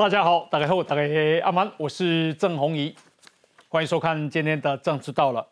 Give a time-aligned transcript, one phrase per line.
[0.00, 1.02] 大家好，大家好，大家
[1.44, 2.96] 阿曼，我是郑红怡，
[3.68, 5.46] 欢迎收看今天的政治到了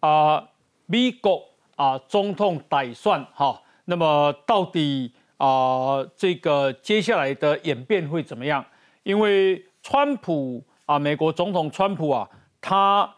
[0.00, 0.46] 啊，
[0.84, 1.42] 美国
[1.74, 8.62] 啊总统大选哈，那么到底啊这个接下来的演变会怎么样？
[9.04, 12.28] 因为川普啊，美国总统川普啊，
[12.60, 13.10] 他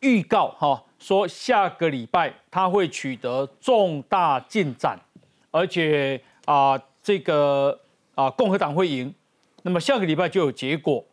[0.00, 4.98] 预告哈说下个礼拜他会取得重大进展，
[5.50, 7.78] 而且啊这个
[8.14, 9.14] 啊共和党会赢。
[9.66, 11.04] 那么下个礼拜就有结果，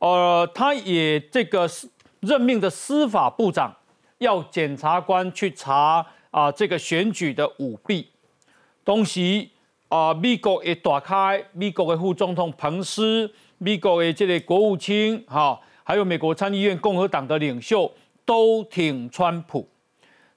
[0.00, 3.72] 呃，他也这个是任命的司法部长
[4.18, 8.08] 要检察官去查啊这个选举的舞弊，
[8.84, 9.48] 同时
[9.86, 17.88] 啊美国也打开美国的副总统彭斯，美国的这个国务卿哈，还有美国参议院共和党的领袖
[18.24, 19.68] 都挺川普。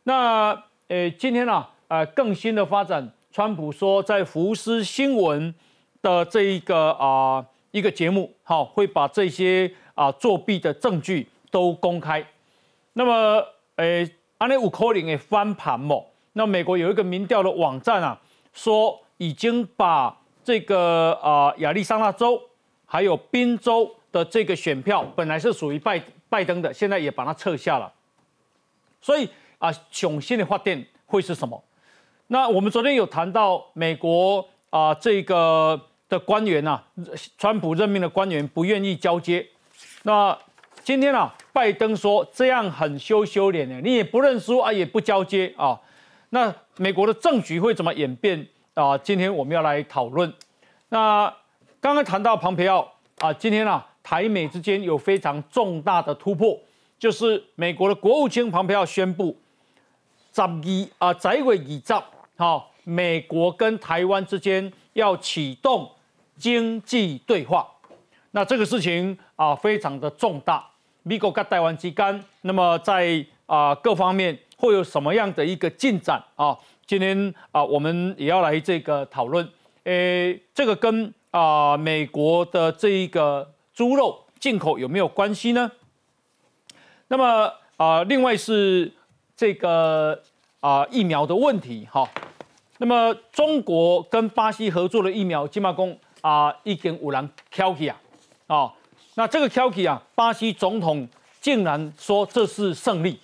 [0.03, 0.49] 那
[0.89, 5.55] 呃今天呢呃更新的发展，川普说在福斯新闻。
[6.05, 12.23] 的这一个啊一个节目，好会把这些啊作弊的证据都公开。
[12.93, 13.43] 那么，
[13.77, 15.95] 诶，安内五科林也翻盘嘛？
[16.33, 18.21] 那美国有一个民调的网站啊，
[18.53, 22.39] 说已经把这个啊亚利桑那州
[22.85, 27.91] 还有宾州的这个选票，本来是属于拜拜登的，现在也把它撤下了。
[29.01, 31.63] 所以啊，雄心的发电会是什么？
[32.27, 35.81] 那我们昨天有谈到美国啊这个。
[36.15, 36.81] 的官员呐，
[37.37, 39.45] 川普任命的官员不愿意交接。
[40.03, 40.37] 那
[40.81, 45.77] 今天啊，拜登说这样很羞羞脸的，你也不认输啊，也不交接啊。
[46.29, 48.97] 那美国的政局会怎么演变啊？
[48.97, 50.31] 今天我们要来讨论。
[50.89, 51.33] 那
[51.81, 56.57] 刚刚谈到庞培奥啊，今天啊，台美之间有非常重大的突破，
[56.97, 59.37] 就是美国的国务卿庞培奥宣布，
[60.33, 60.49] 十二
[60.99, 62.03] 啊，在位已照，
[62.37, 65.91] 好，美国跟台湾之间要启动。
[66.37, 67.67] 经济对话，
[68.31, 70.65] 那这个事情啊非常的重大。
[71.03, 76.57] 美国跟台湾之间，那么在啊各方面会有什么样的一个进展啊？
[76.85, 79.47] 今天啊我们也要来这个讨论。
[79.83, 85.71] 诶，这个跟啊美国的这一个猪肉进口有没有关系呢？
[87.07, 88.91] 那么啊另外是
[89.37, 90.19] 这个
[90.59, 92.09] 啊疫苗的问题哈。
[92.79, 95.97] 那么中国跟巴西合作的疫苗，金马公。
[96.25, 97.95] 啊，已经有人挑起啊，
[98.47, 98.71] 哦，
[99.13, 101.07] 那这个挑起啊，巴西总统
[101.39, 103.19] 竟然说这是胜利，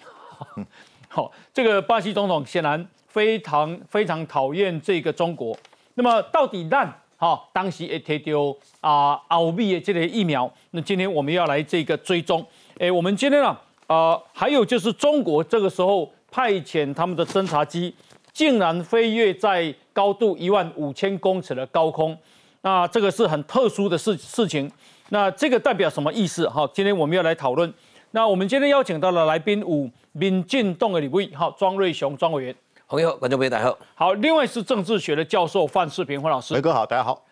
[1.09, 5.57] 好， 这个巴西总统显然非常非常讨厌这个中国。
[5.95, 12.45] 那么到底让好当时也提到啊，奥秘的这类疫苗，那今天我们要来这个追踪。
[12.77, 17.95] 哎，我们今天啊，呃，还有就是中国这个时候派遣他们的侦察机，
[18.31, 22.15] 竟然飞跃在高度一万五千公尺的高空。
[22.63, 24.71] 那这个是很特殊的事事情，
[25.09, 26.47] 那这个代表什么意思？
[26.47, 27.73] 哈，今天我们要来讨论。
[28.11, 32.55] 那我们今天邀请到了来宾五民进党的李位，哈，庄瑞雄庄委员，
[32.87, 33.77] 朋友观众朋友大家好。
[33.95, 37.23] 好，另外是政治学的教授范世平范老师，伟哥好，大家好。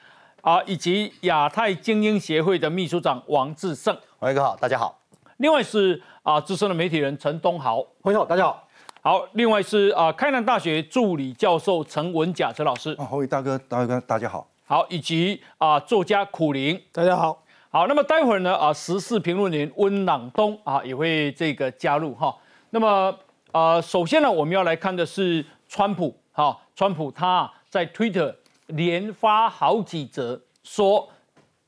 [0.42, 4.98] 啊，以及亚太精英协会的秘书长王志胜，伟哥好，大家好。
[5.38, 8.68] 另外是啊资深的媒体人陈东豪，朋友大家好。
[9.02, 14.48] 好，另外是啊开南大学助理教授陈文甲陈老师，啊，侯伟大哥大哥大家好。
[14.70, 17.44] 好，以及啊，作家苦林，大家好。
[17.72, 22.38] 好，那么待会儿呢，啊，时事评论员温朗东啊，也会这个加入哈。
[22.70, 23.12] 那么
[23.52, 28.32] 啊，首先呢，我们要来看的是川普哈，川普他在 Twitter
[28.68, 31.10] 连发好几则，说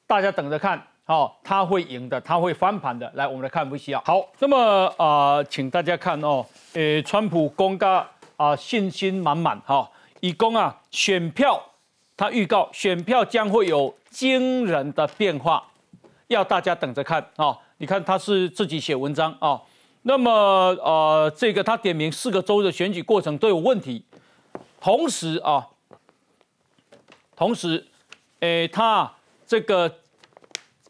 [0.05, 3.11] 大家等着看，哦，他会赢的，他会翻盘的。
[3.15, 3.99] 来，我们来看不需要。
[4.05, 6.45] 好，那么啊，请大家看哦，
[6.75, 8.05] 呃，川普公告
[8.37, 11.59] 啊，信心满满哈，以供啊，选票。
[12.21, 15.63] 他预告选票将会有惊人的变化，
[16.27, 17.57] 要大家等着看啊！
[17.79, 19.59] 你看他是自己写文章啊。
[20.03, 24.05] 那么呃，这个他点名四个州的选举过程都有问题，
[24.79, 25.69] 同时啊，
[27.35, 27.87] 同时，
[28.41, 29.11] 诶，他
[29.47, 29.91] 这个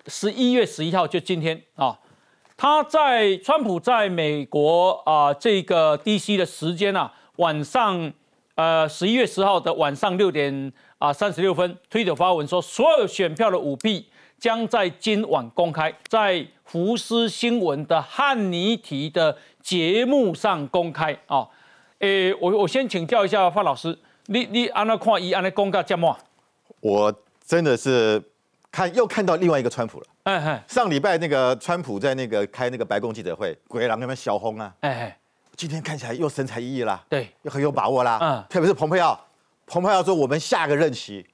[0.07, 1.97] 十一月十一号就今天啊，
[2.57, 8.11] 他在川普在美国啊这个 DC 的时间啊，晚上
[8.55, 10.73] 呃十一月十号的晚上六点。
[11.01, 14.07] 啊，三十六分，推特发文说，所有选票的舞弊
[14.37, 21.17] 将在今晚公开，在福斯新闻的汉尼提的节目上公开。
[21.25, 21.49] 啊，
[21.97, 26.15] 诶，我我先请教一下范老师，你你安那看伊安那公告节目？
[26.81, 27.11] 我
[27.43, 28.21] 真的是
[28.71, 30.05] 看又看到另外一个川普了。
[30.25, 34.71] 哎哎，上礼拜那个川普在那个开那个白宫记者会，鬼狼那边小红啊。
[34.81, 35.19] 哎哎，
[35.55, 38.17] 今天看起来又神采奕奕啦，对，又很有把握啦。
[38.21, 39.19] 嗯，特别是蓬佩奥。
[39.67, 41.25] 蓬佩奥说：“我们下个任期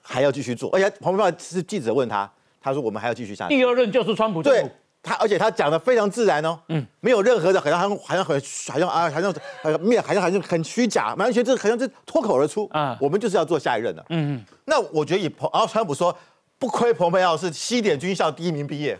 [0.00, 2.30] 还要继续做。”而且蓬佩奥是记者问他
[2.62, 3.56] ：“他说我们还要继续下去。
[3.56, 4.70] 第二任就是川普对
[5.02, 8.40] 他，而且他讲的非常自然哦，嗯，没有任何的好像好像很
[8.70, 14.44] 好像啊好像呃面好像好像很虚假，完全这好像是脱口而出啊，我们就是要做下一任的，嗯嗯。
[14.64, 16.16] 那我觉得以彭，然后川普说。
[16.62, 18.96] 不亏蓬佩奥是西点军校第一名毕业，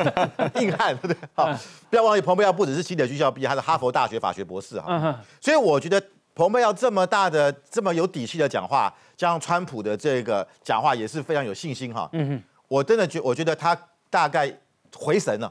[0.60, 1.16] 硬汉对不对？
[1.32, 1.50] 好，
[1.88, 5.18] 不要忘记蓬佩奥不只是西点军校毕业，他是哈佛大学法学博士哈。
[5.40, 5.98] 所以我觉得
[6.34, 12.06] 蓬佩奥这么大的、这么有底气的讲话，加上川普的这个讲话也是非常有信心哈。
[12.12, 13.74] 嗯哼，我真的觉我觉得他
[14.10, 14.54] 大概
[14.94, 15.50] 回神了。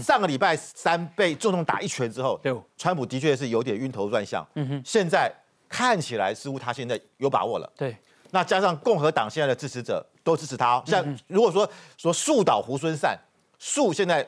[0.00, 2.40] 上个礼拜三被重重打一拳之后，
[2.78, 4.42] 川普的确是有点晕头转向。
[4.54, 5.30] 嗯哼，现在
[5.68, 7.70] 看起来似乎他现在有把握了。
[7.76, 7.94] 对。
[8.32, 10.82] 那加上共和党现在的支持者都支持他，哦。
[10.86, 13.18] 像如果说说树倒猢狲散，
[13.58, 14.26] 树现在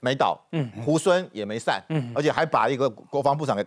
[0.00, 3.66] 没倒，嗯，猢狲也没散，嗯，而且还把一个国防部长给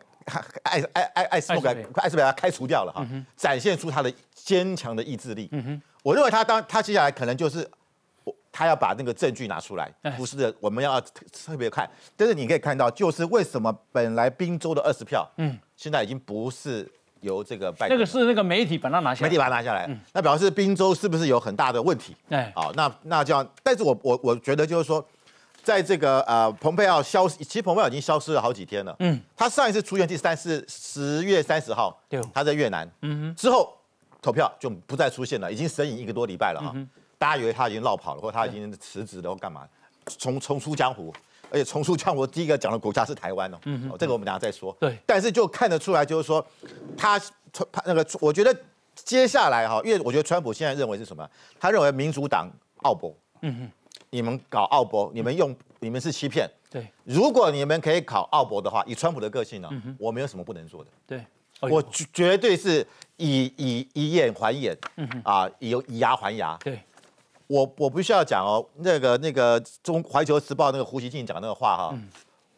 [0.63, 5.49] 艾艾艾艾斯给艾斯被他开除掉了哈，展现出他的坚强的意志力。
[5.51, 7.67] 嗯哼，我认为他当他接下来可能就是
[8.51, 11.89] 他要把那个证据拿出来，不是的，我们要特别看。
[12.15, 16.91] 但是你可以看到，就是为什么本来宾州的二十票，嗯，现在已经不是。
[17.21, 22.15] 由这个那个是那个媒体把它拿下，媒体把它拿下来，那表示滨州是不是有很大的问题？
[22.29, 25.05] 哎，好，那那这样，但是我我我觉得就是说，
[25.63, 28.95] 在这个呃，蓬佩奥消失，其实蓬佩奥已经消失了好几天了。
[28.99, 32.89] 嗯，他上一次出现第三是十月三十号，对，他在越南。
[33.01, 33.75] 嗯哼，之后
[34.21, 36.73] 投票就不再出现了，已经神隐一个多礼拜了哈。
[37.17, 39.67] 大家以为他已经落跑了，或者他已经辞职了，或干嘛，
[40.17, 41.13] 重重出江湖。
[41.51, 44.75] 而且重塑像我第一个讲的国家是台湾哦，嗯这个我们等下再说。
[44.79, 46.45] 对，但是就看得出来，就是说
[46.97, 47.19] 他
[47.71, 48.55] 他那个，我觉得
[48.95, 51.27] 接下来哈，因为我觉得川普现在认为是什么？
[51.59, 52.49] 他认为民主党
[52.83, 53.71] 奥博，嗯哼，
[54.09, 56.49] 你们搞奥博，你们用你们是欺骗。
[56.69, 60.91] 对，如果你们可以考奥博的话，以川普的个性呢，我没有什么不能做的。
[61.07, 61.25] 对，
[61.61, 61.81] 我
[62.13, 62.85] 绝对是
[63.15, 66.57] 以以以眼还眼，嗯哼，啊，以以牙还牙。
[66.63, 66.79] 对。
[67.47, 71.97] 我我不需要讲哦，那个那个中《环球时报》那个胡锡进讲那个话哈，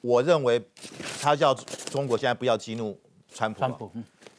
[0.01, 0.59] 我认为
[1.21, 2.99] 他叫中国现在不要激怒
[3.31, 3.59] 川普。
[3.59, 3.91] 川普，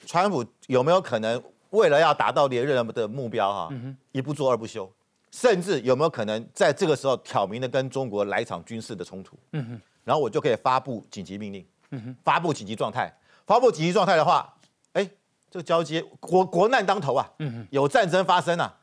[0.07, 3.73] 川普有没有可能为了要达到连任的目标哈，
[4.11, 4.91] 一不做二不休，
[5.31, 9.37] 甚至有没有可能在这个时候挑明的跟中国来一场军事的冲突？
[9.53, 13.13] 嗯哼，然后我就可以发布紧急命令，嗯哼，发布紧急状态，
[13.47, 14.53] 发布紧急状态的话，
[14.95, 15.09] 哎，
[15.49, 17.31] 这个交接国国难当头啊，
[17.71, 18.79] 有战争发生啊。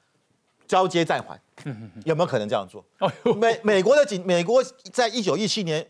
[0.68, 1.40] 交接暂缓，
[2.04, 2.86] 有没有可能这样做？
[3.36, 4.62] 美美国的警，美国
[4.92, 5.88] 在一九一七年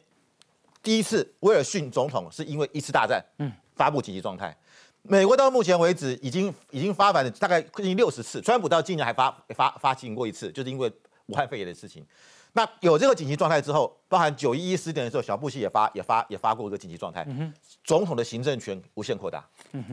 [0.84, 4.56] 第一次威尔逊总统是因为一次大战，嗯，发布紧急状态。
[5.02, 10.92] 美国到目前为止已经已经发版大概接近六十次，川普到今年还发发发行过一次，就是因为
[11.26, 12.06] 武汉肺炎的事情。
[12.54, 17.26] 那有这个紧急状态之后，包含九一一事件的时候，小布希也发也发也发过一个紧急状态，
[17.84, 19.44] 总统的行政权无限扩大，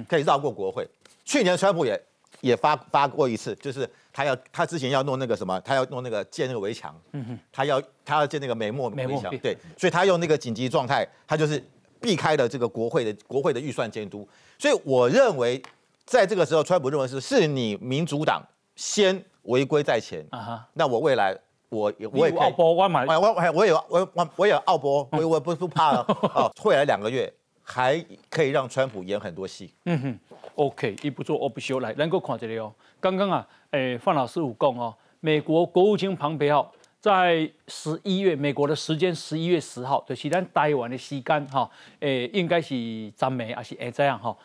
[0.08, 0.86] 可以绕过国会。
[1.24, 2.00] 去年川普也。
[2.40, 11.62] 也发发过一次，就是他要他之前要弄那个什么，他要弄那个建那个围墙，嗯哼，他要他要建那个美墨围墙，对，所以他用那个紧急状态，他就是
[12.00, 14.28] 避开了这个国会的国会的预算监督，
[14.58, 15.62] 所以我认为
[16.04, 18.42] 在这个时候，川普认为是是你民主党
[18.76, 21.34] 先违规在前，啊哈，那我未来
[21.70, 26.04] 我我也可以，我我买，我我我有我我我有奥博，我我不不怕了，
[26.34, 27.32] 哦，未来两个月。
[27.64, 29.72] 还可以让川普演很多戏。
[29.86, 30.18] 嗯哼
[30.54, 32.72] ，OK，一不做二不休，来，能够看这里哦。
[33.00, 41.68] 刚刚啊，诶，范老师有讲哦，美国国务卿庞培奥在十一月，美国的时间十一月十号，就是咱台湾的时间哈，
[42.00, 42.74] 诶，应该是
[43.16, 44.36] 咱美还是诶这样哈？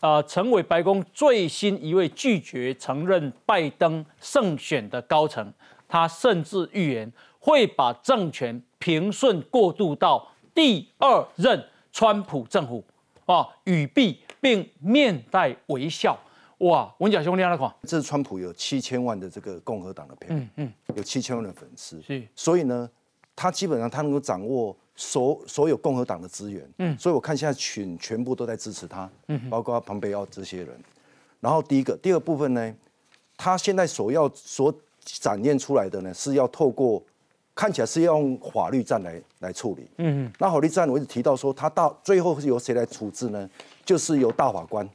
[0.00, 5.52] 啊，成为白宫最新一位拒绝承认拜登胜选的高层，
[5.86, 11.62] 他甚至预言会把政权平顺过渡到第二任。
[11.92, 12.82] 川普政府
[13.26, 16.18] 啊，语毕并面带微笑。
[16.58, 22.22] 哇，文甲兄弟那款，这是川普有七千万的这个共和党的票，嗯嗯，有七千万的粉丝，是。
[22.36, 22.88] 所以呢，
[23.34, 26.96] 他基本上他能够掌握所所有共和党的资源，嗯。
[26.96, 30.68] 所以我看现在群全部都在支持他，嗯，包括庞培奥这些人。
[31.40, 32.74] 然后第一个，第二部分呢，
[33.36, 34.72] 他现在所要所
[35.04, 37.02] 展现出来的呢，是要透过。
[37.54, 39.82] 看起来是要用法律战来来处理。
[39.98, 40.32] 嗯嗯。
[40.38, 43.48] 那法律战我一直提到说，他到最后是由谁来处置呢？
[43.84, 44.88] 就是由大法官。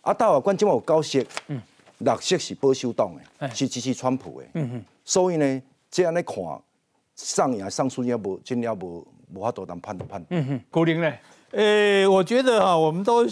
[0.00, 1.60] 啊，大法官今晚有高息，嗯，
[1.98, 4.46] 绿色是保守党的，是支持川普的。
[4.54, 4.84] 嗯嗯。
[5.04, 6.36] 所以呢，这样来看，
[7.16, 10.24] 上也上诉也无，今了无无法多当判判。
[10.30, 10.60] 嗯哼。
[10.70, 11.12] 古林呢？
[11.50, 13.26] 呃，我觉得哈，我们都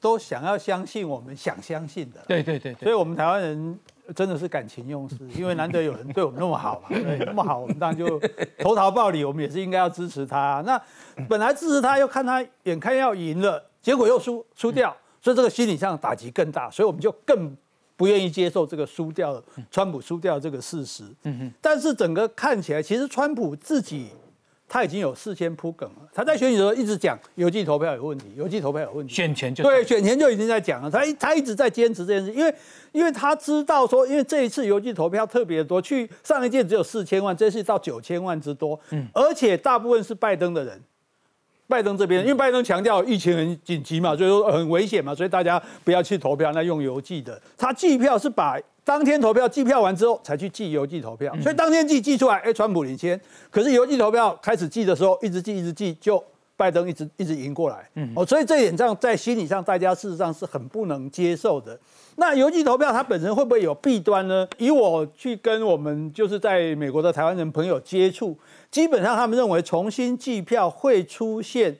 [0.00, 2.24] 都想要相信我们想相信的。
[2.26, 2.72] 对对对。
[2.74, 3.78] 所以我们台湾人。
[4.14, 8.20] 真的是感情用事， 因为难得有人对我们那么好嘛，对，那么好，我们当然就
[8.58, 10.62] 投桃报李，我们也是应该要支持他。
[10.66, 10.80] 那
[11.28, 17.56] 本来支持他，又看他眼看要赢了，结果又输输掉，所以这个心理上打击更大，所以我们就更
[17.96, 21.04] 不愿意接受这个输掉，川普输掉这个事实。
[21.24, 21.52] 嗯哼。
[21.60, 24.10] 但是整个看起来，其实川普自己
[24.68, 26.08] 他已经有事先铺梗了。
[26.12, 29.14] 他在选举的时候一直讲邮寄投票有问题，邮寄投票有问题。
[29.14, 30.90] 选前就对，选前就已经在讲了。
[30.90, 32.54] 他他一直在坚持这件事，因为
[32.92, 38.78] 因为他知道说，因为这一次邮寄投票特别多，去上一届只有四千万，这次到九千万之多。
[38.90, 39.08] 嗯。
[39.14, 40.80] 而且大部分是拜登的人。
[41.68, 46.50] 拜登这边，因为拜登强调疫情很紧急嘛，所以说很危险嘛，所以大家不要去投票。
[46.52, 53.20] 那用邮寄的，他计票是把当天投票计票完之后才去寄邮寄投票，所以当天寄寄出来，哎，川普领先。
[53.50, 56.24] 可是邮寄投票开始寄的时候，一直寄一直寄，就
[56.56, 57.86] 拜登一直一直赢过来。
[58.16, 61.78] 哦，所以这一点上在心理上，大家事实上是很不能接受的。
[62.16, 64.48] 那邮寄投票它本身会不会有弊端呢？
[64.56, 68.36] 以我去跟我们就是在美国的台湾人朋友接触，
[68.70, 71.76] 基本上他们认为重新计票会出现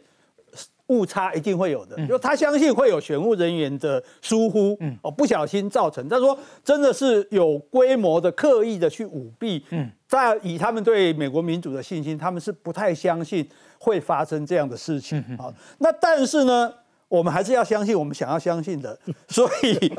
[0.87, 1.97] 误差，一定会有的。
[2.07, 6.09] 就他相信会有选务人员的疏忽，哦，不小心造成。
[6.09, 9.64] 他说真的是有规模的、刻意的去舞弊。
[9.71, 13.47] 嗯，在以他们对美国民主的信心，他们是不太相信
[13.78, 15.23] 会发生这样的事情。
[15.37, 16.73] 好，那但是呢？
[17.09, 18.97] 我们还是要相信我们想要相信的，
[19.29, 19.93] 所以，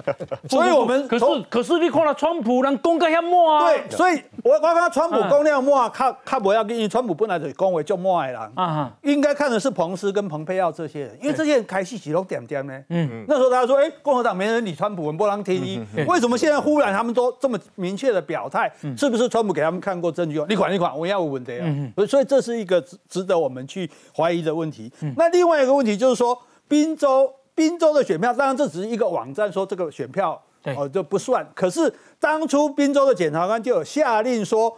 [0.47, 18.71] 所以我们可是可是你看到川普人公开遐骂啊，对，所以我我看川普公那样骂，看看不要跟，因为川普本来就恭维就骂的人，啊应该看的是彭斯跟蓬佩奥这些人，因为这些人开戏起都点点呢，嗯，那时候大家说，哎，共和党没人理川普，文波朗 TV，为什么现在忽然他们都这么明确的表态？
[18.95, 20.39] 是不是川普给他们看过证据？
[20.47, 21.65] 你管你管，我要问的呀，
[22.07, 24.91] 所以这是一个值值得我们去怀疑的问题。
[25.17, 26.39] 那另外一个问题就是说。
[26.69, 30.41] 滨州，滨州的选票，当然这只是一个网站说这个选票
[30.77, 31.45] 哦就不算。
[31.53, 34.77] 可是当初滨州的检察官就有下令说，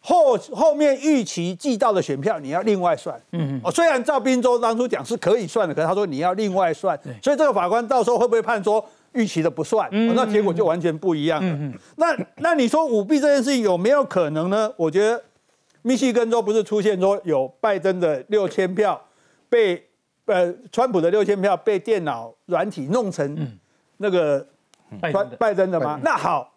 [0.00, 3.20] 后后面预期寄到的选票你要另外算。
[3.32, 3.60] 嗯嗯。
[3.64, 6.98] 哦，虽然照滨州当初讲是可以算的，可是他说你要另外算。
[7.20, 9.88] 所以这个法官到时候会不会判说预期的不算？
[10.14, 11.52] 那结果就完全不一样了。
[11.52, 11.78] 嗯嗯。
[11.96, 14.72] 那那你说舞弊这件事情有没有可能呢？
[14.76, 15.20] 我觉得
[15.82, 19.02] 密西根州不是出现说有拜登的六千票
[19.48, 19.82] 被。
[20.26, 23.58] 呃，川普的六千票被电脑软体弄成
[23.98, 24.44] 那个
[25.10, 25.98] 川拜登的吗？
[26.02, 26.52] 那好，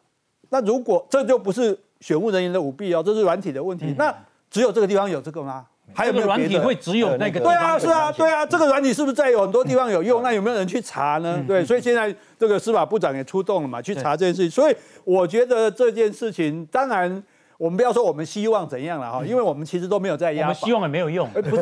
[0.49, 3.93] 那如果这就不是选务人员的舞弊哦，这是软体的问题。
[3.97, 4.13] 那
[4.49, 5.65] 只有这个地方有这个吗？
[5.93, 7.39] 还有没有软体会只有那个？
[7.39, 10.23] 对啊，是啊，对啊，这个软体是不是在有很多地方有用？
[10.23, 11.43] 那有没有人去查呢？
[11.47, 14.49] 对，所以现在这个司法部长也出动了嘛，去查这件事情。
[14.49, 17.23] 所以我觉得这件事情，当然。
[17.59, 20.43] 我们不要说我们希望怎样了哈，因为我们其实都没有在压。
[20.43, 21.29] 我们希望也没有用。
[21.29, 21.61] 不是，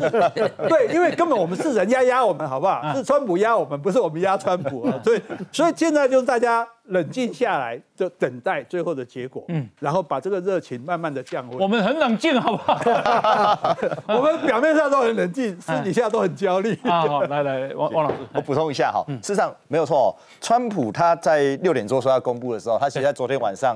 [0.70, 2.94] 对，因为根本我们是人家压我们，好不好？
[2.94, 4.94] 是川普压我们，不是我们压川普啊。
[5.04, 9.44] 所以，所以现在就是大家冷静下来，就等待最后的结果。
[9.48, 9.68] 嗯。
[9.80, 11.58] 然后把这个热情慢慢的降温。
[11.60, 12.77] 我们很冷静，好不好？
[14.08, 16.77] 我们表面上都很冷静，私底下都很焦虑。
[16.84, 19.04] 好，来来，王王老师，我补充一下哈。
[19.24, 23.75] 事实上没有错，川普他在六点钟说要公布的时候，他其实在昨天晚上。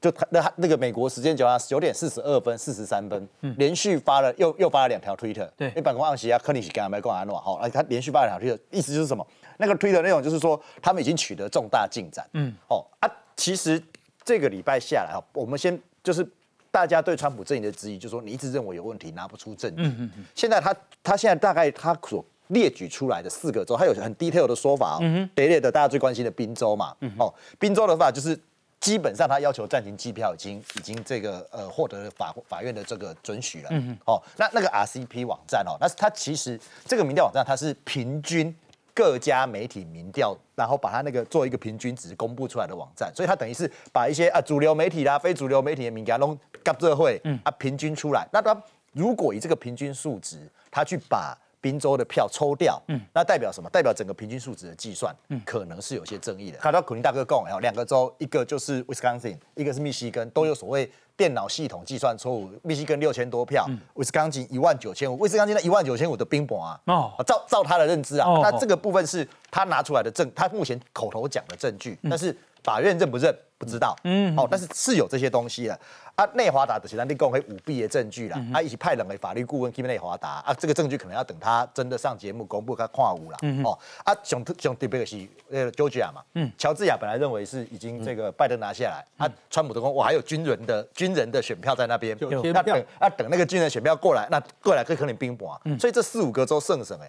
[0.00, 9.26] 就他那他那个美国时间九点九点四十二分四十三分，连续发了又又发了两条 Twitter，对，因为办公暗喜啊，克里奇跟阿麦贡阿诺，好，而且他连续发了两条 Twitter，意思就是什么？
[9.56, 13.82] 那个 Twitter 内容就是说他们已经取得重大进展，嗯，哦啊，其实
[14.22, 16.24] 这个礼拜下来啊，我们先就是
[16.70, 28.38] 大家对川普阵营的质疑，就是说你一直认为有问题，拿不出证据，嗯嗯嗯，现在他他现在大概他所列举出来的四个州，他有很 detail 的说法，嗯哼，列列的大家最关心的宾州嘛，嗯哦，宾州的话就是。
[28.80, 33.68] 基本上，他要求暂停机票已经已经这个呃获得了法法院的这个准许了。
[33.72, 38.54] 嗯哦，那那个 RCP 网站哦，那它其实这个民调网站它是平均
[38.94, 48.26] 各家媒体民调，然后把它那个做一个平均值公布出来的网站，所以它等于是把一些啊主流媒体啦、非主流媒体的民调弄搞这会，嗯啊平均出来。
[48.32, 48.56] 那它
[48.92, 50.38] 如果以这个平均数值，
[50.70, 53.68] 它去把宾州的票抽掉，嗯，那代表什么？
[53.70, 56.58] 代表整个平均数值的计算，嗯，可能是有些争议的。
[56.58, 62.50] 看到苦林大哥讲，然后两个州，一个就是 Wisconsin，一个是密西根，都有所谓电脑系统计算错误。
[62.62, 75.78] 密西根六千多票，Wisconsin 一万九千五，，Wisconsin 那一万九千五的冰雹啊，哦，照照他的认知啊，那这个部分是他拿出来的证，他目前口头讲的证据，但是法院认不认不知道，嗯，哦，但是是有这些东西的。
[76.14, 85.16] 啊，内华达的其他立功可以舞弊的证据啦，啊，一起派两个法律顾问去内华达，啊，这个证据可能要等他真的上节目公布他跨五了，哦，啊，上上特别的是
[85.48, 92.16] 呃，Georgia 嘛，嗯，乔治亚本来认为是已经这个拜登拿下来，啊，川普的公，我还有军人的军人的选票在那边，
[92.52, 97.08] 那等啊等那个军人选票过来，那过来可以可能冰薄啊，所以这四五个州胜省哎，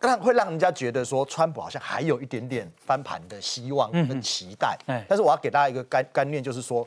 [0.00, 4.76] 让会让人家觉得说川普好像还有一点点翻盘的希望跟期待，
[5.08, 6.86] 但是我要给大家一个概概念，就是说。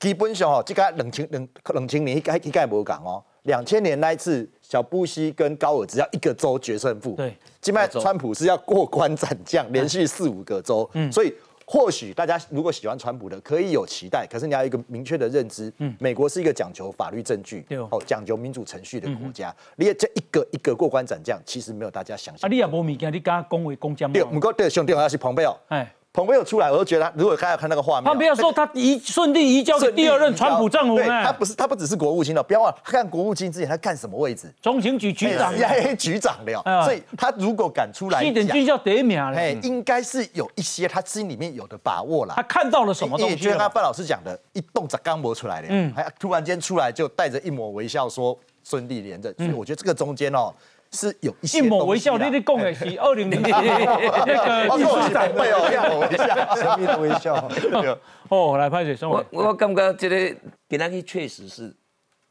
[0.00, 3.24] 基本上哦，这个冷清冷冷清年一概一概无讲哦。
[3.44, 7.14] 两千年那一次，小布希跟高尔只要一个州决胜负。
[7.14, 10.86] 对，今麦川普是要过关斩将，连续四五个州。
[10.92, 11.32] 嗯，所以
[11.66, 22.48] 或许大家如果喜欢川普的，可以有期待，可是你要一个明确的认知，嗯，美国是一个讲求法律证据，哦，讲究民主程序的国家，你这一个一个过关斩将，其实没有大家想象。
[22.48, 25.90] 啊，你也无物件，你敢讲为公家对，不过对，兄弟，我要是彭贝哦，哎。
[26.14, 34.48] 彭佩奥出来，我都觉得，如果大家看那个画面，他不要说他移顺利移交给第二任川普政府，他不是他不只是国务卿了，不要忘他干国务卿之前他干什么位置？
[34.62, 36.84] 中情局局长，CIA 局长了。
[36.84, 42.34] 所以他如果敢出来，一点军校得名嘞，应该是有一些他心里面有的把握了。
[42.36, 43.34] 他看到了什么东西？
[43.34, 50.54] 就像范老师讲的，一动着刚磨出来的，嗯，还突然间出来就带着一抹微笑说顺利连任，所以我觉得这个中间哦。
[50.94, 57.50] 是有一抹微笑，你你讲的是二零零 那个艺术长辈哦，一抹微笑，神秘的微笑。
[58.30, 60.34] 哦，来拍水，我我刚刚觉得
[60.68, 61.74] 给那个确实是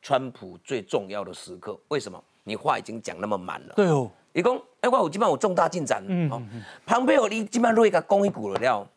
[0.02, 1.78] 川普最重要的时刻。
[1.90, 2.22] 为什么？
[2.46, 3.74] 你话已经讲那么满了。
[3.76, 6.04] 对哦，你讲哎，我基本上有重大进展。
[6.08, 6.64] 嗯嗯。
[6.86, 8.88] 旁边有你基本上瑞个公一股了，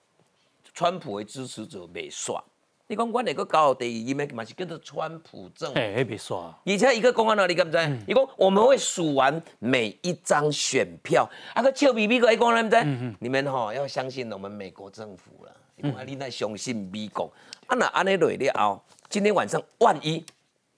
[0.74, 2.42] 川普的支持者没耍。
[2.88, 6.54] 你讲我那个搞第一，伊嘛是跟着川普政府，哎，别说。
[6.64, 7.98] 而且一个公安了，你敢不知？
[8.06, 13.14] 伊讲我们会数完每一张选票，啊个笑比比个，一讲你知？
[13.18, 17.28] 你们哈要相信我们美国政府了，因为你那相信美国。
[17.66, 20.24] 啊那安尼累了后，今天晚上万一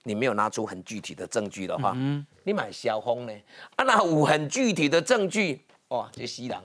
[0.01, 1.95] 你没有拿出很具体的证据的话，
[2.43, 3.33] 你买小红呢？
[3.75, 6.57] 啊那有很具体的证据，哇，这西人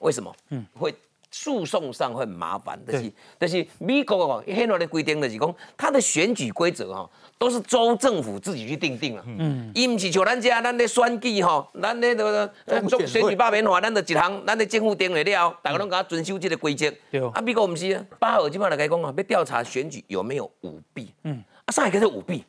[0.00, 0.30] 为什么？
[0.50, 0.94] 嗯，会。
[1.30, 7.08] 诉讼上会很麻烦，但是但是美国哦，很多的规定就是讲，它的选举规则哈，
[7.38, 9.22] 都是州政府自己去定定了。
[9.26, 12.52] 嗯，伊唔是像咱家咱的选举吼，咱的那个
[12.88, 16.92] 中选举罢免法，咱的一行，咱的政府定了了，大家拢甲遵守这个规则。
[17.10, 17.20] 对。
[17.28, 21.14] 啊，美国唔是，啊，巴尔基本上来讲啊，要调查选举有没有舞弊。
[21.22, 21.42] 嗯。
[21.64, 22.44] 啊，上海可是舞弊，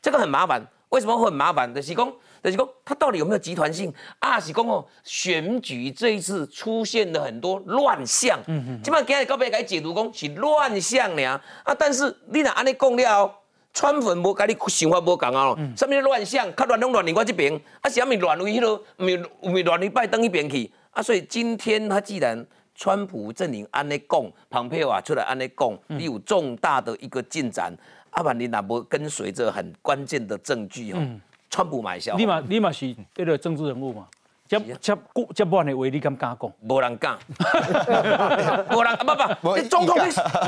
[0.00, 0.64] 这个很麻烦。
[0.90, 1.74] 为什么会很麻烦？
[1.74, 2.12] 就是讲。
[2.42, 3.92] 就是讲，他到底有没有集团性？
[4.18, 8.38] 啊，是讲哦，选举这一次出现了很多乱象。
[8.48, 8.82] 嗯嗯。
[8.82, 11.40] 基本上今日到尾该解读讲是乱象俩。
[11.62, 13.34] 啊，但是你若安尼讲了，
[13.72, 15.54] 川粉无甲你想法无共啊。
[15.56, 15.72] 嗯。
[15.76, 16.52] 什么乱象？
[16.56, 17.54] 较乱拢乱你我这边。
[17.80, 18.82] 啊，是啥物乱为迄落？
[18.96, 20.68] 咪咪乱为拜登一边去。
[20.90, 27.72] 啊，所以今天他既然川普阵营安尼讲，蓬佩奥出来安尼讲，你有重大的一个进展，
[28.10, 30.98] 啊，不你若无跟随着很关键的证据哦。
[31.52, 34.06] 川普买笑，你嘛你嘛是迄个政治人物嘛，
[34.48, 34.96] 接接
[35.34, 36.50] 接不完的话，你敢敢讲？
[36.66, 37.18] 无人讲，
[38.72, 39.04] 无人不
[39.42, 39.98] 不，你总统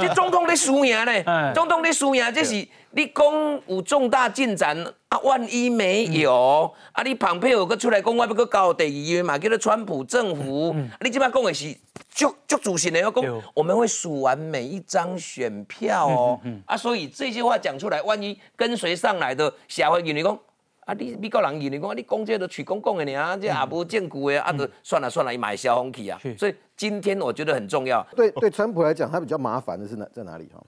[0.00, 1.52] 你总统你输赢呢？
[1.54, 2.54] 总统你输赢，这是
[2.92, 3.24] 你讲
[3.66, 4.74] 有重大进展
[5.10, 5.18] 啊？
[5.18, 7.02] 万一没有啊？
[7.02, 9.36] 你旁边有个出来讲，我要去搞第二嘛？
[9.36, 11.76] 叫做川普政府，你即摆讲的是
[12.08, 16.40] 足足主席的要讲，我们会数完每一张选票哦。
[16.64, 20.38] 啊，所以这些话讲出来，万一跟随上来的社会人你讲。
[20.84, 20.94] 啊！
[20.94, 26.20] 你美国人以你讲，你讲这都取公共的呢，这也无见古的啊，都算了算了，买消风气啊。
[26.38, 28.06] 所以今天我觉得很重要。
[28.14, 30.62] 对对，川普来讲，他比较麻烦的是哪在哪里哈？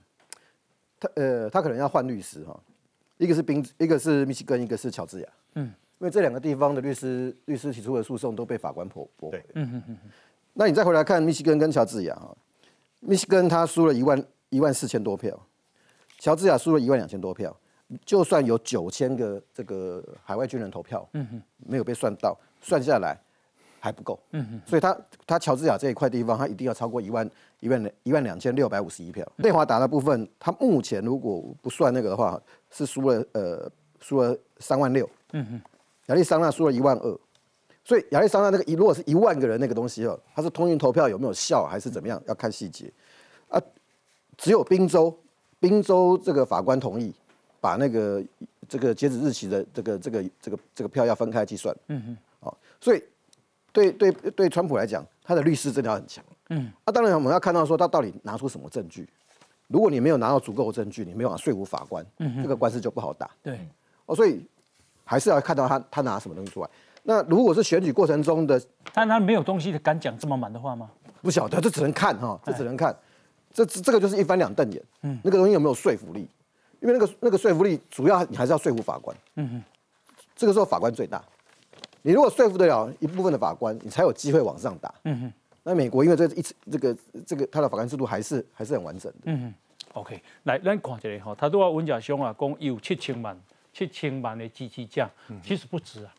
[0.99, 2.59] 他呃，他可能要换律师哈，
[3.17, 5.27] 一个是宾，一个是密西根，一个是乔治亚。
[5.53, 5.65] 嗯，
[5.99, 9.45] 因为这两个地方的律师律师提出的诉讼都被法官驳驳回。
[9.53, 9.97] 嗯嗯嗯。
[10.53, 12.35] 那你再回来看密西根跟乔治亚哈，
[13.01, 15.39] 密西根他输了一万一万四千多票，
[16.17, 17.55] 乔治亚输了一万两千多票。
[18.05, 21.07] 就算有九千个这个海外军人投票，
[21.57, 23.17] 没有被算到，算下来
[23.79, 24.19] 还不够，
[24.65, 27.29] 所以他他乔治亚这一块地方，他一定要超过一万
[27.61, 29.25] 一万一万两千六百五十一票。
[29.37, 33.71] 内华达的部分，他目前如果不算那个的话，是输了呃
[34.01, 35.09] 输了三万六，
[36.07, 37.19] 亚利桑那输了一万二，
[37.85, 42.91] 所以亚利桑那那个一如果是一万个人那个东西哦，他是通讯投票有没有效还是怎么样，要看细节
[43.47, 43.61] 啊。
[44.35, 45.17] 只有宾州，
[45.59, 47.13] 宾州这个法官同意。
[47.67, 48.23] 把那个
[48.65, 52.17] 这个截止日期的这个这个这个这个票要分开计算，嗯嗯。
[52.39, 53.03] 哦，所以
[53.73, 59.05] 对对对，川普来讲，他的律师真的要很强，嗯，那当然我们要看到说他到底拿出什么证据，
[59.67, 63.59] 如果你没有拿到足够的证据，你没有办法说服法官，嗯这个官司就不好打，对，
[64.05, 64.47] 哦，所以
[65.03, 66.69] 还是要看到他他拿什么东西出来。
[67.03, 68.61] 那如果是选举过程中的，
[68.93, 70.89] 但他没有东西敢讲这么满的话吗？
[71.21, 72.95] 不晓得，这只能看哈，这只能看，
[73.51, 76.29] 这这个就是一翻两瞪眼，嗯，那个东西有没有说服力？
[76.79, 79.15] 因为那个那个说服力，主要你还是要说服法官。
[79.35, 79.63] 嗯哼，
[80.35, 81.23] 这个时候法官最大。
[82.03, 84.93] 你如果说服得了一部分的法官，你才有机会往上打。
[85.03, 85.33] 嗯哼。
[85.63, 89.19] 那美国因为这一次这个这个他的法官制度还是还是很完整的。
[89.25, 89.53] 嗯哼。
[89.93, 93.37] OK，来咱看一下哈，他都要文家兄啊，讲有七千万
[93.73, 95.09] 七千万的机器将，
[95.43, 96.13] 其实不止啊。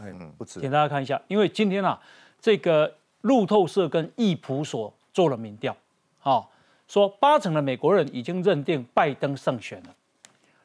[0.00, 0.60] 嗯，不止。
[0.60, 2.00] 请大家看一下，因为今天啊，
[2.40, 5.76] 这个路透社跟易普所做了民调，
[6.18, 6.50] 好。
[6.88, 9.94] 说八成的美国人已经认定拜登胜选了，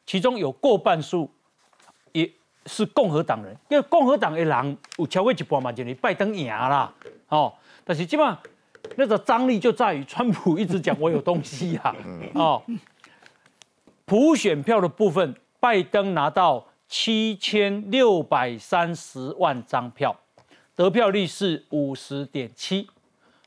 [0.06, 1.30] 其中有过半数
[2.12, 2.28] 也
[2.64, 6.92] 是共和党人，因为共和党的人有超过一半嘛，就是拜登赢啦。
[7.28, 7.52] 哦，
[7.84, 8.38] 但是基本上
[8.96, 11.94] 那个张力就在于川普一直讲我有东西啊，
[12.34, 12.62] 哦，
[14.06, 20.18] 普选票的部分，拜登拿到七千六百三十万张票，
[20.74, 22.88] 得票率是五十点七。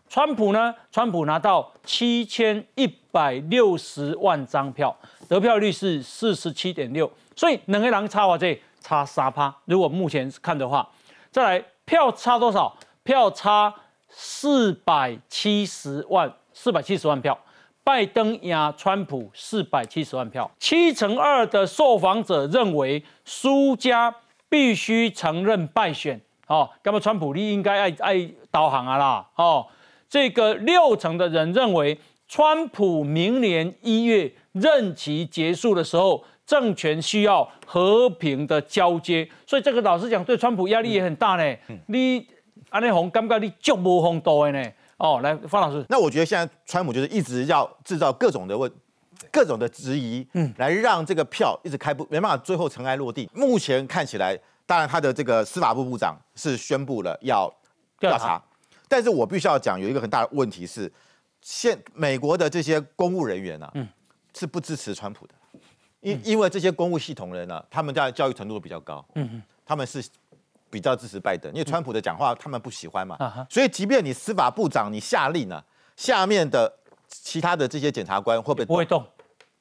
[0.09, 0.73] 川普呢？
[0.91, 4.95] 川普拿到七千一百六十万张票，
[5.27, 7.11] 得票率是四十七点六。
[7.35, 9.53] 所以两个人差我这差三趴。
[9.65, 10.87] 如果目前看的话，
[11.29, 12.75] 再来票差多少？
[13.03, 13.73] 票差
[14.09, 17.37] 四百七十万，四百七十万票。
[17.83, 24.13] 拜登压川普四百七十万票，七成二的受访者认为输家
[24.49, 26.19] 必须承认败选。
[26.47, 29.65] 哦，那么川普你应该爱爱导航啊啦，哦。
[30.09, 39.27] 这个六成的人认为，川普明年一月任期结束的时候，政权需要和平的交接。
[39.45, 41.57] 所以这个老实讲，对川普压力也很大呢。
[41.87, 42.25] 你
[42.69, 44.71] 安内红，感觉你足无风度的呢？
[44.97, 45.85] 哦，来，方老师。
[45.89, 48.71] 那我觉得现在川普就是一直要制造各种的问，
[49.31, 53.29] 各种的质疑，嗯，来让这个票一直开不没办法，最后尘埃落定。
[53.33, 57.53] 目前看起来，当然他的这个司法部部长是宣布了要
[57.99, 58.41] 调查。
[58.87, 60.91] 但是我必须要讲，有一个很大的问题是，
[61.41, 63.71] 现美国的这些公务人员呢，
[64.33, 65.33] 是不支持川普的，
[65.99, 70.03] 因因为这些公务系统人呢，他们在教育程度都比较高，嗯他们是
[70.69, 73.17] 比较支持拜登，因为川普的讲话他们不喜欢嘛，
[73.49, 75.61] 所以即便你司法部长你下令呢，
[75.95, 76.73] 下面的
[77.07, 79.05] 其他的这些检察官会不会不会动？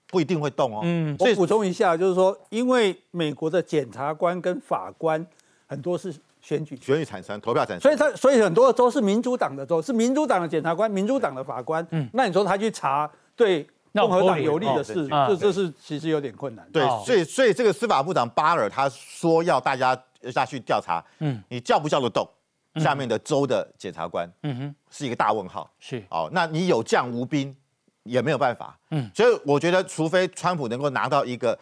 [0.09, 0.83] 不一定会动哦。
[0.85, 5.27] 嗯，我补充一下，就是说，因为美国的检察官跟法官
[5.67, 6.15] 很多是。
[6.47, 11.85] 选举选举产生投票产生，所以他所以很多州是民主党的州，是民主党的检察官、民主党的法官。
[11.91, 16.65] 嗯，那你说他去查对共和党有利的事，这这是其实有点困难。
[16.73, 20.01] 对，所以所以这个司法部长巴尔他说要大家
[20.33, 22.25] 下去调查，嗯，你叫不叫得动
[22.77, 24.31] 下面的州的检察官？
[24.45, 25.69] 嗯哼，是一个大问号。
[25.81, 27.53] 是哦，那你有将无兵
[28.05, 28.79] 也没有办法。
[28.93, 31.59] 嗯，所以我觉得，除非川普能够拿到一个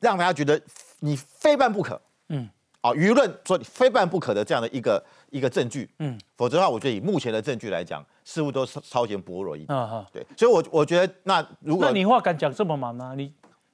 [0.00, 0.60] 让大家觉得
[0.98, 2.00] 你非办不可。
[2.30, 2.48] 嗯。
[2.82, 9.78] 啊，舆论说你非办不可的这样的一个一个证据，嗯，否则的话，我觉得以目前的证据来讲，似乎都是超前薄弱一点。
[9.78, 13.14] 啊哈，对，所以，我我觉得那如果那你话敢讲这么满吗？
[13.16, 13.32] 你？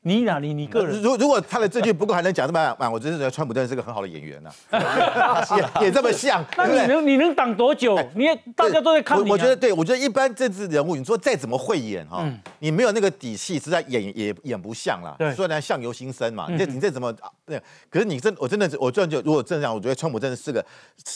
[0.09, 0.55] 你哪里？
[0.55, 4.51] 你个人如如果他的证据不够，还能讲这么满，我真是觉得川普真的是个很好的演员呐，
[5.81, 6.45] 也也这么像。
[6.57, 7.99] 那你能你能挡多久？
[8.15, 9.31] 你也大家都在看你。
[9.31, 12.27] 我觉得对，我觉得一般政治人物，你说再怎么会演哈，
[12.61, 15.15] 你没有那个底气，实在演也演不像啦。
[15.37, 17.15] 虽然相由心生嘛，你这你这怎么
[17.47, 17.61] 那？
[17.91, 20.65] 可是你真我真的我真的就如果这样，我觉得川普真的是个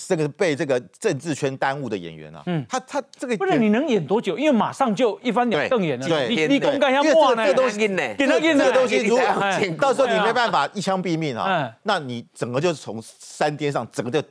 [0.07, 2.43] 这个被这个政治圈耽误的演员啊。
[2.47, 4.39] 嗯，他他这个不是你能演多久？
[4.39, 6.07] 因为马上就一翻两瞪眼了。
[6.07, 7.47] 对，你你公干要哇呢？
[7.47, 9.25] 这个东西，这个东西如果
[9.79, 14.27] 到时候你没办法一枪毙命啊，那你整个就是从山巅上整个就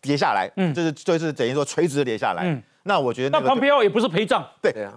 [0.00, 2.62] 跌下来，就是就是等于说垂直跌下来。
[2.88, 4.70] 那我觉得那庞培奥也不是陪葬，对。
[4.84, 4.92] 啊，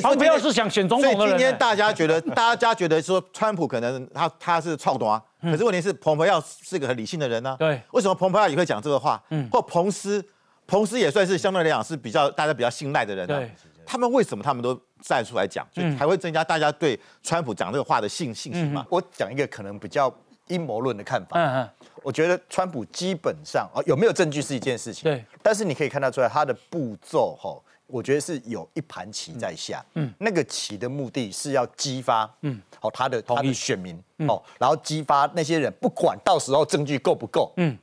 [0.00, 7.56] 庞培奥是想选总统的所以今天大家觉得， 大家觉得说川普可能他他是操短，可是问题是彭培奥是个很理性的人呢。
[7.58, 9.20] 对，为什么彭培奥也会讲这个话？
[9.30, 10.24] 嗯，或彭斯，
[10.68, 13.26] 彭斯也算是相对来讲是比较大家比较信赖的人。
[13.26, 13.50] 对。
[13.84, 18.86] 他们为什么他们都站出来讲，就才会增加大家对川普讲这个话的信信心嘛？
[18.88, 20.12] 我讲一个可能比较
[20.46, 21.30] 阴谋论的看法。
[21.34, 21.70] 嗯嗯，
[22.02, 25.04] 我觉得川普基本上啊有没有证据是一件事情。
[25.04, 29.84] 对，但是你可以看得出来他的步骤哈，我觉得是有一盘棋在下。
[29.94, 37.52] 嗯，那个棋的目的是要激发嗯，好他的他的选民哦，然后激发那些人，不管到时候证据够不够。
[37.56, 37.76] 嗯。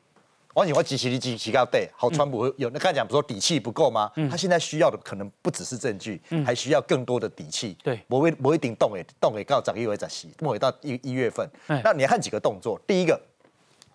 [0.60, 4.12] 我你我支持你，支持高对，好，川普有那刚才讲，不说底气不够吗？
[4.30, 7.78] 他现在需要的可能不只是证据，还需要更多的底气。
[7.82, 11.50] 对，不会不会顶动诶，动诶，告涨一回涨息，末尾到一一月份。
[11.82, 13.18] 那你看几个动作，第一个，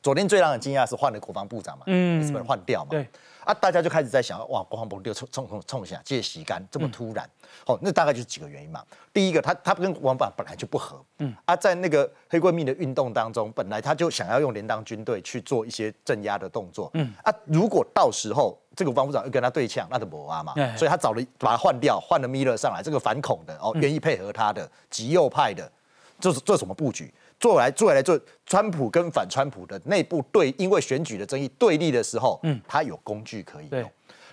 [0.03, 2.88] 昨天最让人惊讶是换了国防部长嘛，嗯，是不是换掉嘛？
[2.92, 3.07] 对。
[3.44, 7.28] 啊，大家就开始在想，哇，国防部又冲冲冲冲一下，借洗干这么突然，
[7.66, 8.83] 哦，那大概就是几个原因嘛。
[9.12, 25.70] 第一个，他他跟国防部本来就不合，嗯，啊，在那个黑闺蜜的运动当中，本来他就想要用联邦军队去做一些镇压的动作，嗯，啊，如果到时候这个国防部长又跟他对呛，那就不啊嘛，所以他找了把他换掉，换了米勒上来，这个反恐的哦，愿意配合他的极右派的，
[26.18, 27.12] 这是做什么布局？
[27.44, 33.90] 做来做来做，川普跟反川普的内部对，因为选举的争议对立的时候，嗯，他有工具可以用。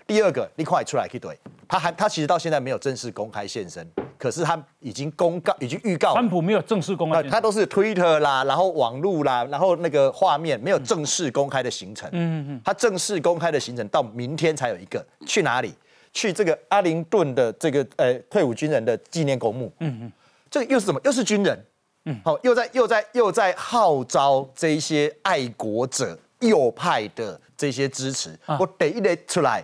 [0.08, 3.86] 第二个，你快出来可以对，他还他其实到现在没有正式公开现身，
[4.18, 6.14] 可是他已经公告，已经预告。
[6.14, 12.10] 川普没有正式公开，他都是 Twitter 啦，然后网路啦，然后那个画面没有正式公开的行程。
[12.14, 15.74] 嗯嗯，他正式公开的行程到明天才有一个，去哪里？
[16.14, 19.70] 去这个阿灵顿的这个呃退伍军人的纪念公墓。
[19.80, 20.12] 嗯嗯，
[20.50, 21.02] 这个又是什么？
[21.04, 21.66] 又是军人。
[22.06, 29.64] 嗯，好，又在又在又在号召这些爱国者右派的这些支持，我得一得出来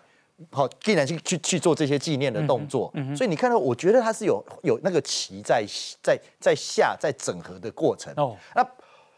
[0.52, 5.66] 好，竟然去去去做这些纪念的动作，所以你看到，我觉得他是有有那个旗在
[6.04, 8.14] 在在下在整合的过程。
[8.18, 8.64] 哦，那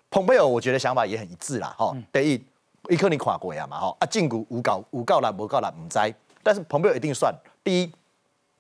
[0.10, 2.42] 蓬佩尔我觉得想法也很一致啦，哈，得一，
[2.88, 7.92] 一克你跨过呀嘛，哈，啊，禁股无搞无告啦，无告啦，唔知，但是蓬佩尔一定算第一。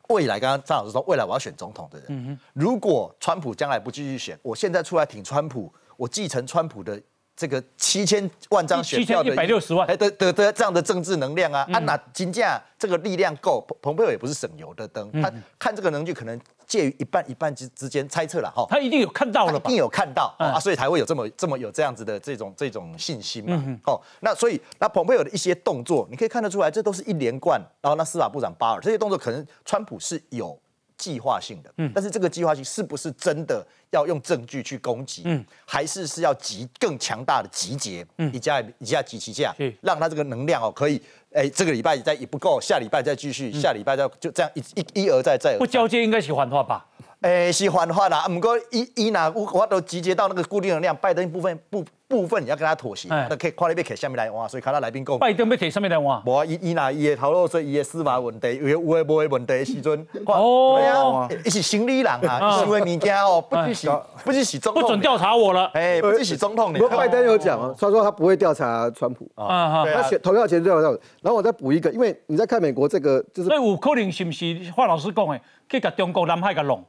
[0.09, 7.01] 未来，刚刚张老师说，未来我要选总统的人，如果川普将来不继续选，我现在出来挺川普，我继承川普的。
[7.39, 16.37] 这个七千万张选票的一百六十万，哎，的的的这样的政治能量啊，啊，那金价这个力量够，蓬佩奥也不是省油的灯，他看这个能力可能
[16.69, 30.57] 介于一半一半之之间猜测了哈，他一定有看到了吧，一定有看到啊，所以才会有这么这么有这样子的这种这种信心嘛，哦，那所以那蓬佩奥的一些动作，你可以看得出来，这都是一连贯，然后那司法部长巴尔这些动作，可能川普是有。
[30.99, 41.01] 计划性的，嗯，但是这个计划性是不是真的要用证据去攻击，嗯，还是是要集更强大的集结，嗯，一家一家集齐下，让他这个能量哦可以，
[41.33, 46.85] 哎，这个礼拜再也不够，下礼拜再继续，下礼拜再就这样一一一而再再而不交接应该是缓话吧。
[47.21, 63.89] 诶，是缓化啦，不过伊伊若我我都集结到那个固定能量，拜登部分部部分你要跟他妥协，那可以看你要摕下面来换，所以看到来宾讲，拜登要摕下面来换，无啊伊伊若伊的头脑说伊的司法问题，有有诶无诶问题的时阵，哦，伊是心理人啊，想诶物件哦，不只是
[64.23, 69.29] 不只是总统，不准调查我了，哎，不只是总统，不过拜登有讲啊，他说他不会调查川普。
[69.35, 70.87] 啊，他选投票前调查，
[71.21, 76.81] 然后我再补一个，因为你在看美国这个就是，所以有可能是不是华老师讲诶，去甲中国南海甲弄。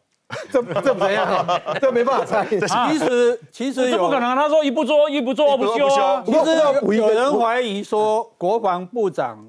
[0.51, 1.61] 这这怎样？
[1.81, 2.47] 这没办法猜。
[2.47, 4.37] 其实其实有不可能。
[4.37, 6.23] 他说一不做一不做不休啊。
[6.25, 9.47] 其实有人怀疑说，国防部长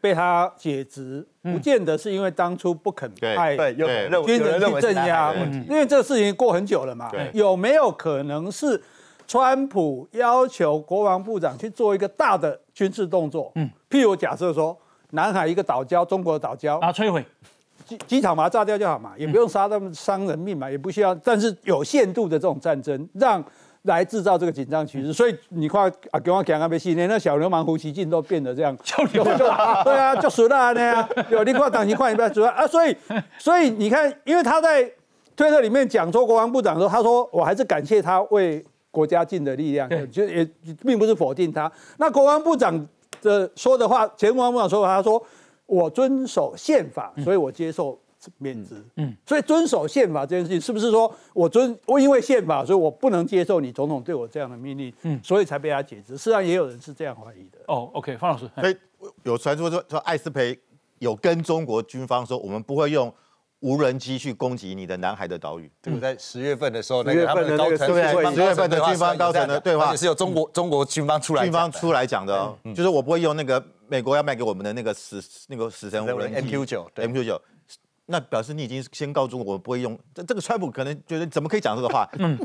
[0.00, 5.32] 被他解职，不见得是因为当初不肯派军人去镇压，
[5.68, 7.10] 因为这个事情过很久了嘛。
[7.32, 8.82] 有没有可能是
[9.26, 13.52] 川普要求国防部长去做一个大的军事动作？
[13.54, 14.76] 嗯，譬如假设说，
[15.10, 17.24] 南海一个岛礁，中国的岛礁啊，摧毁。
[17.98, 21.14] 机机场把它炸掉就好嘛，也不用杀那么伤人命嘛，也不需要。
[21.16, 23.42] 但是有限度的这种战争，让
[23.82, 25.12] 来制造这个紧张局势。
[25.12, 29.36] 所以你看啊，跟我讲啊，没戏，连那小流氓胡锡进都变得这样，小流氓
[29.84, 31.08] 对啊，就死了那样。
[31.30, 32.96] 有你看党旗换一半，主要啊， 所以
[33.38, 34.90] 所以你看，因为他在
[35.36, 40.48] 推特里面讲说国防部长说，他说我还是感谢他为国家尽的力量，就也
[40.84, 41.70] 并不是否定他。
[41.98, 42.86] 那国防部长
[43.20, 45.22] 的说的话，前国防部长说的话，他说。
[45.72, 47.98] 我遵守宪法，所以我接受
[48.36, 48.74] 免职。
[48.96, 54.92] 嗯，所以遵守宪法这件事情，是不是说我遵我因为宪法，所以我不能接受你总统对我这样的命令？
[55.00, 56.18] 嗯，所以才被他解职。
[56.18, 57.58] 实际上也有人是这样怀疑的。
[57.68, 58.76] 哦，OK，方老师，所以
[59.22, 60.58] 有传说说说艾斯培
[60.98, 63.10] 有跟中国军方说，我们不会用
[63.60, 65.70] 无人机去攻击你的南海的岛屿。
[65.80, 73.64] 这个在十月份的时候，那个他们的高层对十月份的军方高层的对话，也是由中国中国军方出来军方出来讲的，就是我不会用那个。
[73.92, 77.42] 美国要卖给我们的那个死那个死神无人机 MQ 九，MQ 九，
[78.06, 79.98] 那表示你已经先告诉我，我不会用。
[80.14, 82.08] 这这个川普可能觉得怎么可以讲这个话？
[82.18, 82.38] 嗯，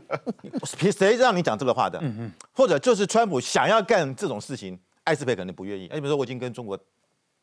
[0.92, 1.98] 谁让你讲这个话的？
[2.02, 5.88] 嗯嗯，或者就是川普想要干这种事情，艾斯培可能不愿意。
[5.88, 6.78] 哎，比如说我已经跟中国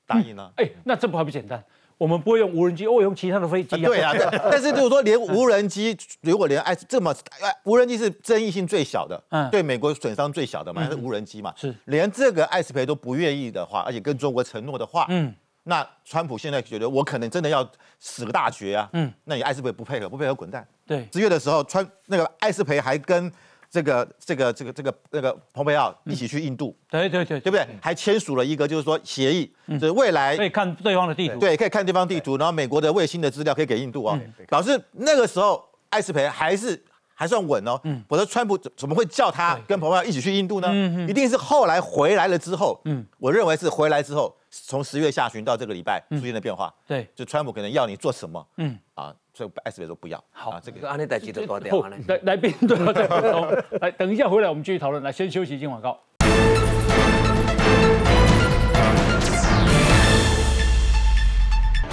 [0.06, 0.52] 答应了。
[0.56, 1.64] 哎，那这不还不简单？
[1.96, 3.76] 我们不会用无人机，我用其他的飞机。
[3.82, 4.12] 对啊，
[4.50, 11.74] 但是如果说连无人机，如果连哎这么哎无人机是争议性最小的，嗯，对美国损伤最小的嘛，是无人机嘛，是。
[11.86, 17.66] 连这个艾斯培都不愿意的话，而且跟中国承诺的话，嗯，那川普现在觉得我可能真的要
[18.00, 20.66] 死个大绝啊，嗯，那你艾斯培不配合，不配合滚蛋。
[20.86, 23.32] 对，十月的时候，川那个艾斯培还跟。
[23.74, 27.66] 这个这个这个这个那个蓬佩奥一起去印度，对对对，对不对？
[27.82, 34.16] 还签署了一个就是说协议，就是未来可以看对方的地图，对，可以看对方地图，然后美国的卫星的资料可以给印度啊。
[34.50, 35.60] 老师那个时候
[35.90, 36.80] 艾斯培还是
[37.14, 40.68] 还算稳哦，否则川普怎么会叫他跟蓬佩奥一起去印度呢？
[41.08, 49.14] 一定是后来回来了之后，嗯，我认为是回来之后，从十月下旬到这个礼拜出现的变化，对，就川普可能要你做什么，嗯啊。
[49.36, 50.22] 所以艾斯贝说不要。
[50.30, 51.74] 好，这个安内代记得多点。
[52.06, 52.54] 来来宾？
[53.80, 55.02] 来，等一下回来我们继续讨论。
[55.02, 55.98] 来，先休息，进广告。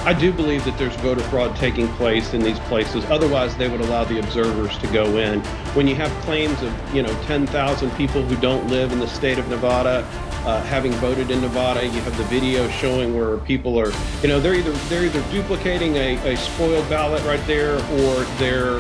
[0.04, 3.06] I do believe that there's voter fraud taking place in these places.
[3.06, 5.42] Otherwise, they would allow the observers to go in.
[5.76, 9.38] When you have claims of, you know, 10,000 people who don't live in the state
[9.38, 10.04] of Nevada
[10.44, 13.92] uh, having voted in Nevada, you have the video showing where people are,
[14.24, 18.80] you know, they're either they're either duplicating a, a spoiled ballot right there, or they're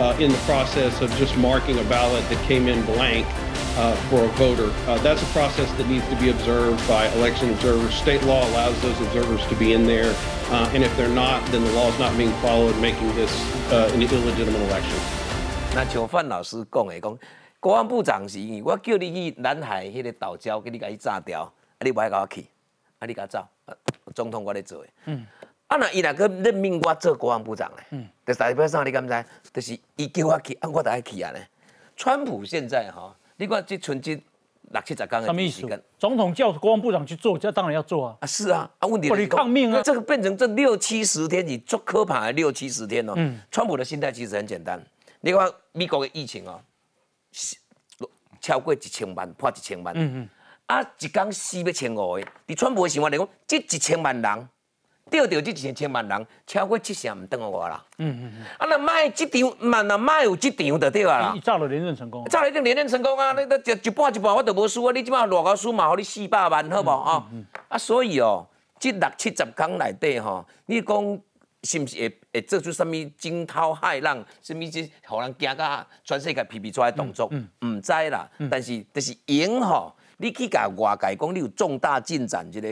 [0.00, 3.26] uh, in the process of just marking a ballot that came in blank
[3.76, 4.70] uh, for a voter.
[4.86, 7.94] Uh, that's a process that needs to be observed by election observers.
[7.94, 10.14] State law allows those observers to be in there,
[10.50, 13.32] uh, and if they're not, then the law is not being followed, making this
[13.72, 14.98] uh, an illegitimate election.
[15.74, 17.18] 那像范老师讲的，讲
[17.60, 22.46] 国安部长是，我叫你去南海迄个岛礁，给你甲伊炸掉，啊，你不爱甲我去，
[22.98, 23.46] 啊，你甲走，
[24.14, 24.88] 总统我咧做的。
[25.06, 25.26] 嗯。
[25.71, 28.83] 啊那伊若个任命我做国防部长咧，嗯，就代表啥？
[28.83, 29.25] 你敢知？
[29.53, 31.47] 就是伊叫我去，啊我就爱去啊咧。
[31.95, 34.21] 川普现在哈，你看这春节
[34.69, 38.17] 六七十天的时间，总统叫国防部长去做，这当然要做啊。
[38.19, 43.13] 啊是啊，啊问题你抗命啊，这个变成这六七十天，你做科盘六七十天哦。
[43.15, 43.39] 嗯。
[43.49, 44.85] 川普的心态其实很简单，
[45.21, 46.59] 你看美国的疫情哦，
[48.41, 49.93] 超过一千万，破一千万。
[49.95, 50.29] 嗯嗯。
[50.65, 54.49] 啊，一天死要千五个，伫川普的想法来讲，这一千万人。
[55.11, 57.83] 钓到这一千万人，超过七成唔等我啦。
[57.97, 58.45] 嗯嗯嗯。
[58.57, 61.35] 啊，那卖这场，嘛那卖有这场就对啊啦。
[61.43, 62.23] 造了连任成功。
[62.29, 63.33] 造了一定连任成功啊！
[63.33, 64.93] 你都一半一半我都无输啊！
[64.93, 67.27] 你即摆偌高输嘛，互你四百万，好不啊？
[67.67, 68.47] 啊，所以哦，
[68.79, 71.19] 这六七十天内底吼，你讲
[71.63, 77.27] 是毋是会会做出什物惊涛骇浪，什物即互人惊到全世界皮皮出来动作？
[77.31, 77.49] 嗯。
[77.65, 79.93] 唔知啦，但是就是赢吼。
[80.21, 82.69] 你去甲外界讲你有重大进展，一个，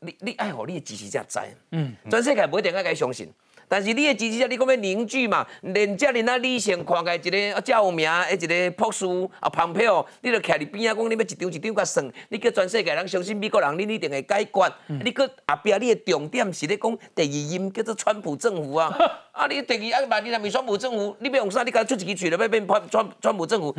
[0.00, 1.38] 你你爱互你的支持者知，
[1.70, 3.32] 嗯，全世界不一定爱甲相信，
[3.66, 9.06] 但是你的支持者你讲要凝聚嘛，连遮尔啊理性看个一个啊，有名诶一个博士
[9.40, 14.72] 啊，旁边哦，你著徛伫边啊，讲你要一张一张甲算，你叫全世界人相信美国人，你一定会解决。
[15.02, 18.94] 你搁后壁你的重点是咧讲第二音叫做川普政府啊，
[19.32, 21.62] 啊你第二啊万你若是川普政府，你要用啥？
[21.62, 23.74] 你甲出一支喙了要变川川川普政府，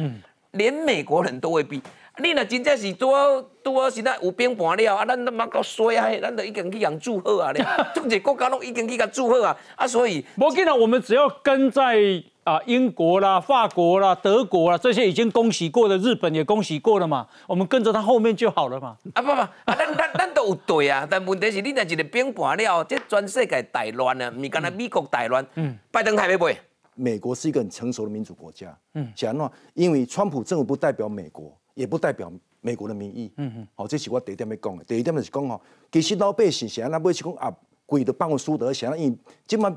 [0.52, 1.82] 连美国人都未必。
[2.20, 6.08] 你若真正是拄好拄好现在有兵盘了啊，咱他妈够衰啊！
[6.22, 7.52] 咱都已经去人祝贺啊，
[7.96, 11.98] 中 个国家拢已经去甲祝贺啊，啊，所以无紧啊，我们只要跟在
[12.44, 18.96] 啊英国啦、法国啦、德国啦这些已经恭喜过的，日本也恭喜过了嘛，我们跟着他后面就好了嘛。
[19.16, 26.56] 啊不不，啊咱咱咱都有对啊，但问题是你若一个兵盘了，这全世界大乱啊，唔是干那美国大乱，嗯，拜登还没背。
[26.96, 31.52] 美国是一个很成熟的民主国家，嗯，讲喏，因为川普政府不代表美国。
[31.74, 32.32] 也不代表
[32.62, 33.32] 美国的民意。
[33.38, 34.84] 嗯嗯，好，这是我第一点要讲的。
[34.84, 37.56] 第二点就是讲吼，其实老百姓是安那买是讲啊，
[37.86, 39.76] 贵的办公输得，现在因为即马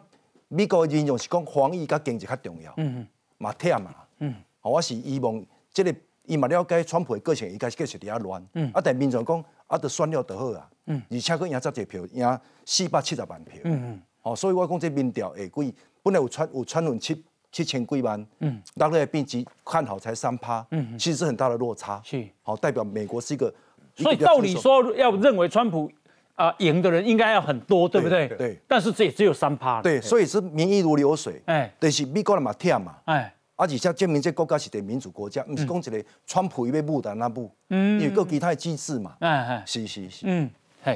[0.49, 2.73] 美国的民众是讲防疫甲经济较重要。
[2.77, 3.95] 嗯嗯，嘛忝嘛。
[4.21, 8.47] 嗯，好，我是希望这个伊嘛了解川普的个性，伊开始继续伫遐乱。
[8.55, 10.71] 嗯，啊，但民众讲啊，得选了就好啊。
[10.87, 13.61] 嗯，而且佫赢遮济票，赢四百七十万票。
[13.65, 17.25] 嗯嗯，好，所以我讲这民调下季，本来有传有传闻七。
[17.53, 22.27] 七千几万，嗯，大陆的病机看好才三趴，嗯，其实是很大的落差，是。
[22.43, 23.53] 好代表美国是一个，
[23.95, 25.91] 所以道理说要认为川普
[26.35, 28.29] 啊赢的人应该要很多，对不对？
[28.29, 40.51] 对，但是这也只有三趴，对，所以是民意如流水，哎，但是美国人嘛忝嘛，哎，而且像证明这国家是个民主国家，不是讲一个川普一被木的那部，嗯，有个其他的机制嘛，哎哎，是是是，嗯，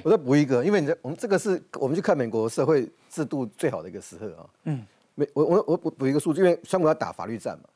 [0.05, 4.87] 我再补一个，因为你我们这个是我们去看美国社会制度最好的一个时刻啊，嗯。
[5.21, 7.69] 美我我我补补一个数据，因为香港要打法律战嘛，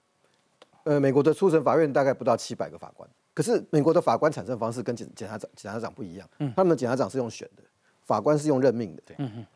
[0.85, 7.63] 呃，美国的初审法院大概不到七百个法官，可是美国的法官产生方式跟检检察长检察长不一样，嗯，他们的检察长是用选的，
[8.05, 9.47] 法官是用任命的，对，嗯哼，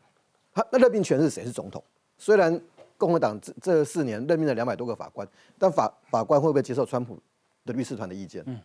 [0.53, 1.43] 他那任命权是谁？
[1.43, 1.83] 是总统？
[2.17, 2.59] 虽然
[2.97, 7.17] 共和党这这四年任命了两百多个法官，但法法官会不会接受川普
[7.65, 8.43] 的律师团的意见？
[8.45, 8.59] 嗯，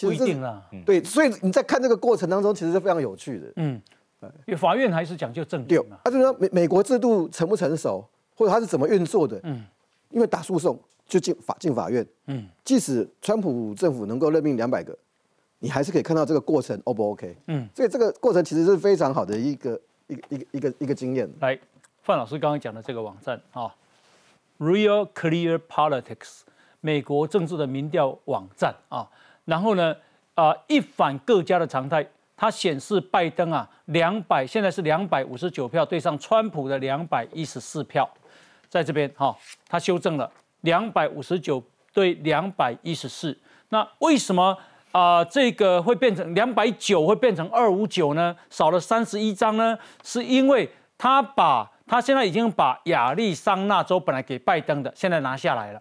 [0.00, 3.80] 不一定啦，对，所以你在看这个过程当中，其实是非常有趣的，嗯，
[4.44, 8.04] 因为法院还是讲究正义嘛，他就说美美国制度成不成熟？
[8.36, 9.40] 或者他是怎么运作的？
[9.42, 9.64] 嗯，
[10.10, 12.06] 因为打诉讼就进法进法院。
[12.26, 14.96] 嗯，即使川普政府能够任命两百个，
[15.58, 17.36] 你还是可以看到这个过程 O 不 OK？
[17.46, 21.28] 嗯，所以这个过程其实是非常好的一个一个一个一个一个经验。
[21.40, 21.58] 来，
[22.02, 23.74] 范老师刚刚讲的这个网站啊
[24.58, 26.42] ，Real Clear Politics，
[26.80, 29.08] 美国政治的民调网站啊，
[29.46, 29.96] 然后呢
[30.34, 32.06] 啊一反各家的常态。
[32.38, 38.06] 它显示拜登啊，两百现在是两百五十九票对上川普的两百一十四票，
[38.76, 39.34] 在这边哈，
[39.66, 41.62] 它修正了两百五十九
[41.94, 43.34] 对两百一十四。
[43.70, 44.54] 那为什么
[44.92, 48.36] 啊这个会变成两百九会变成二五九呢？
[48.50, 49.78] 少了三十一张呢？
[50.04, 55.80] 是因为他把他现在已经把亚利桑那州本来给拜登的，现在拿下来了。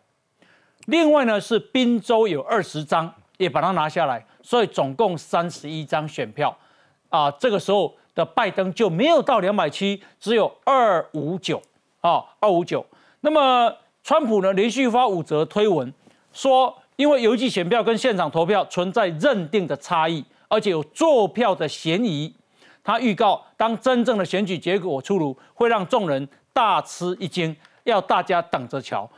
[0.86, 4.26] 另外呢是宾州有二十张，也把它拿下来。
[4.42, 6.58] 所以总共三十一张选票，
[7.10, 11.62] 啊，这个时候的拜登就没有到两百七，只有二五九
[12.08, 12.86] 啊，二五九。
[13.22, 15.92] 那么川普呢，连续发五则推文，
[16.32, 22.32] 说因为邮寄选票跟现场投票存在认定的差异，而且有作票的嫌疑。
[22.84, 29.10] 他预告，当真正的选举结果出炉，会让众人大吃一惊，要大家等着瞧。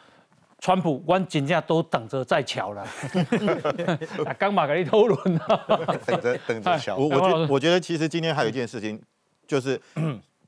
[0.60, 2.88] 川普，我真正都等着在瞧了。
[4.40, 6.96] 刚马格利偷轮了， 等着等着瞧。
[6.96, 9.00] 我我觉 我觉得其实今天还有一件事情，
[9.46, 9.80] 就是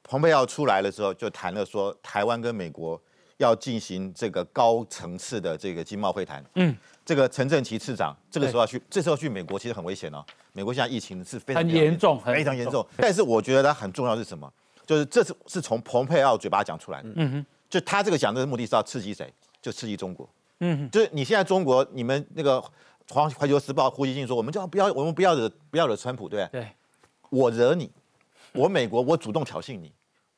[0.09, 2.99] 蓬佩奥出来的时候就谈了说，台湾跟美国
[3.37, 6.43] 要进行这个高层次的这个经贸会谈。
[6.55, 10.25] 嗯，这个陈振奇次长这个时候要去，这时候去美国其实很危险哦。
[10.51, 12.83] 美国现在疫情是非常严重，非常严重。
[12.97, 14.51] 但是我觉得它很重要是什么？
[14.83, 17.09] 就是这是是从蓬佩奥嘴巴讲出来的。
[17.15, 19.31] 嗯哼，就他这个讲的目的是要刺激谁？
[19.61, 20.27] 就刺激中国。
[20.61, 22.59] 嗯哼，就是你现在中国，你们那个
[23.13, 26.61] 《环环球时报》胡锡进说，我们就要不要，我们不要惹不要惹川普，对不对？
[26.61, 26.71] 对，
[27.29, 27.91] 我惹你，
[28.53, 29.93] 我美国我主动挑衅你。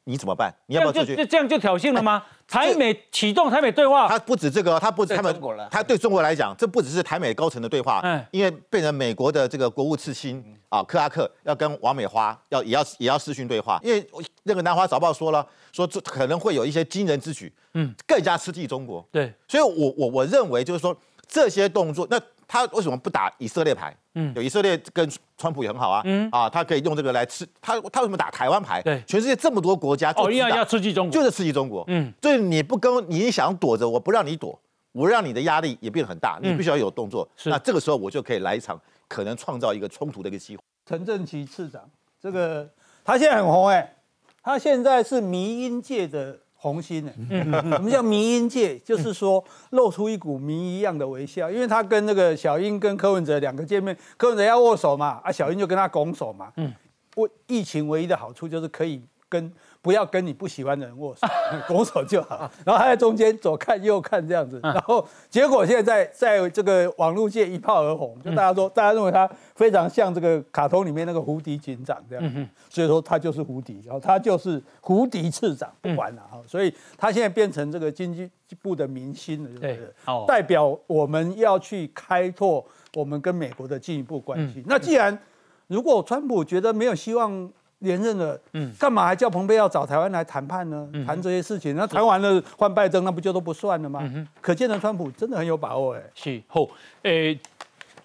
[0.06, 0.54] 你怎么办？
[0.66, 2.24] 你要不要就就这样就挑衅了吗？
[2.48, 5.34] 台美启动台美对话，他不止这个，他不止他们，
[5.70, 14.06] 他对中国来讲，这不只是台美高层的对话，嗯，因为变成美国的这个国务次卿啊，克拉克要跟王美花要也要也要视讯对话，因为
[14.44, 20.96] 那个南华早报说了，说这可能会有一些惊人之举，嗯，更加刺激中国，对，所以我我我认为就是说
[21.28, 22.20] 这些动作，那。
[22.52, 23.96] 他为什么不打以色列牌？
[24.16, 26.02] 嗯，有以色列跟川普也很好啊。
[26.04, 27.48] 嗯啊，他可以用这个来吃。
[27.62, 28.82] 他他为什么打台湾牌？
[28.82, 31.86] 对，全世界这么多国家，哦，一样要刺激中国，就是刺激中国。
[31.88, 34.60] 嗯，所以你不跟，你想躲着，我不让你躲，
[34.92, 36.38] 我让你的压力也变得很大。
[36.44, 37.26] 你必须要有动作。
[37.46, 38.78] 那这个时候我就可以来一场
[39.08, 40.62] 可能创造一个冲突的一个机会。
[40.86, 41.82] 陈正奇次长，
[42.22, 42.70] 这个
[43.06, 43.96] 他现在很红哎，
[44.44, 46.38] 他现在是迷音界的。
[46.62, 47.12] 红心呢？
[47.78, 48.78] 我们叫迷音界？
[48.80, 56.54] 就是说 露出一股迷一样的微笑，因为他跟那个小英跟柯文哲两个见面，柯文哲要握手嘛，啊，小英就跟他拱手嘛。
[56.58, 56.72] 嗯，
[57.16, 59.52] 我疫情唯一的好处就是可以跟。
[59.82, 61.28] 不要跟你不喜欢的人握手，
[61.68, 62.50] 拱手就好。
[62.64, 76.40] 然后他在中间左看右看这样子，然后结果现在在这个网络界一炮而红，就大家说，大家认为他非常像这个卡通里面那个胡迪警长这样，所以说他就是胡迪，然后他就是胡迪次长，不管了哈。
[76.46, 78.30] 所以他现在变成这个经济
[78.62, 80.26] 部的明星了，对不对？
[80.28, 82.64] 代表我们要去开拓
[82.94, 84.64] 我们跟美国的进一步关系。
[84.68, 85.18] 那既然
[85.66, 87.52] 如果川普觉得没有希望。
[87.82, 90.90] 连任了，嗯，干嘛还叫蓬佩奥找台湾来谈判呢？
[91.06, 94.02] 谈这些事情，那谈完了换拜登，那不就都不算了吗？
[94.40, 96.70] 可见的川普真的很有把握，哎，是后，
[97.04, 97.40] 诶，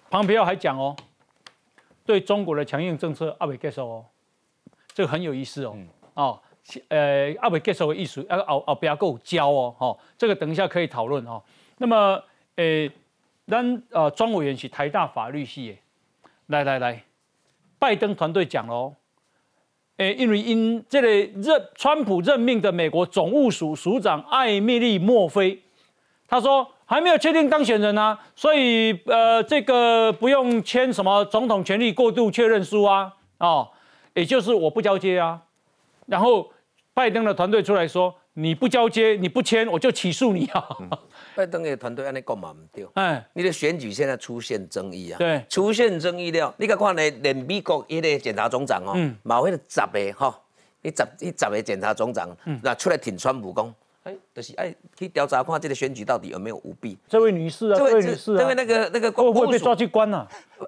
[0.09, 0.95] 蓬佩奥还讲哦，
[2.05, 4.05] 对中国的强硬政策阿伟接受哦，
[4.93, 5.77] 这个很有意思哦，
[6.15, 6.39] 哦，
[6.89, 11.41] 呃，阿伟接受的意思，要奥奥比亚够教哦，哦，这个等一下可以讨论哦。
[11.77, 12.19] 那么，
[12.55, 12.91] 诶，
[13.45, 15.77] 咱呃庄委员是台大法律系，
[16.47, 17.03] 来来来，
[17.77, 18.95] 拜登团队讲喽。
[19.97, 25.61] 诶，因为因这个任川普任命的美国总务署署长艾米丽·墨菲，
[26.27, 33.67] 他说还没有确定当选人啊，所以呃，这个不用签什么总统权力过渡确认书啊，哦，
[34.13, 35.41] 也就是我不交接啊，
[36.05, 36.51] 然后
[36.93, 38.15] 拜登的团队出来说。
[38.39, 40.63] 你不交接，你不签，我就起诉你啊！
[41.37, 50.35] 拜登的团队安尼讲嘛唔对，哎，你的选举现在出现争议啊，对，出现争议了，你看看咧，连美国一个检察总长哦，马会的十个哈，
[50.81, 53.71] 一十一十个检察总长，那出来挺川普讲。
[54.01, 56.97] 哎，就是哎，去调查看这个选举到底有没有舞弊。
[57.09, 60.25] 这位女士啊，这位女士啊，这位那个那个会不会被抓去关呢？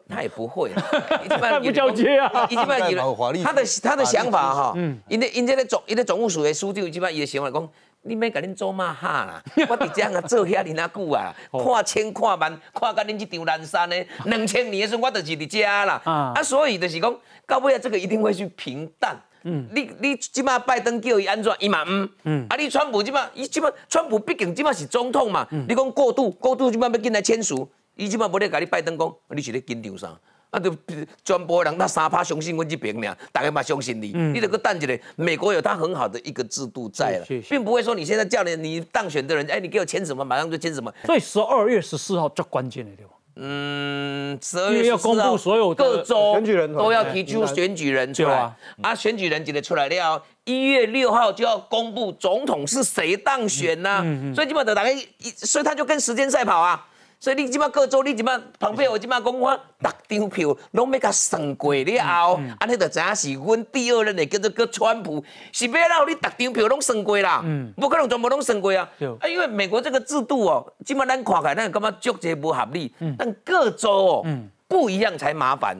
[0.09, 0.69] 他也不会，
[1.29, 2.45] 他不交接啊。
[2.49, 2.97] 一般有
[3.41, 7.69] 他的他的想法哈，嗯，因为因这个总因为总务署的书记，一般伊的想法讲，
[8.03, 17.13] 你免甲恁做嘛哈啦， 我伫这样做遐尔啊久啊， 看千看万，看到恁这场南山的， 两千年的时候我就是伫这啦，啊，所以就是讲
[17.45, 19.15] 到尾啊，这个一定会去平淡。
[19.43, 30.09] 嗯，你你即马拜登叫伊安怎，伊嘛唔，嗯，啊你川普即马，伊即马川普毕竟即马是总统嘛，你讲过渡过渡即马要进来签署，伊即马无咧甲你拜登讲，你是咧紧张啥？
[30.51, 30.75] 啊，就
[31.23, 40.91] 全部人那三趴相信阮这边俩，大家嘛相信你，你得个等一下，美国有他很好的一个制度在了，并不会说你现在叫你你当选的人，哎，你给我签什么，马上就签什么。
[41.05, 43.11] 所以十二月十四号最关键的地方？
[43.41, 54.03] 嗯，十二月要公布所有各州选举人都要提出选举人出来啊，选举人记得出来了，一月六号就要公布总统是谁当选呐，
[54.35, 54.89] 所以基本上大家，
[55.35, 56.87] 所以他就跟时间赛跑啊。
[57.19, 67.43] 所以你即马各州，你即马旁边有即马讲我逐张票拢要甲算过了后，安尼就知影是阮第二任的叫做个川普，是要让你逐张票拢算过啦，
[67.75, 68.89] 不可能全部拢算过啊！
[69.19, 74.25] 啊，因为美国这个制度哦，即马咱看起来咱感觉足侪不合理，但各州哦
[74.67, 75.75] 不一样才麻烦，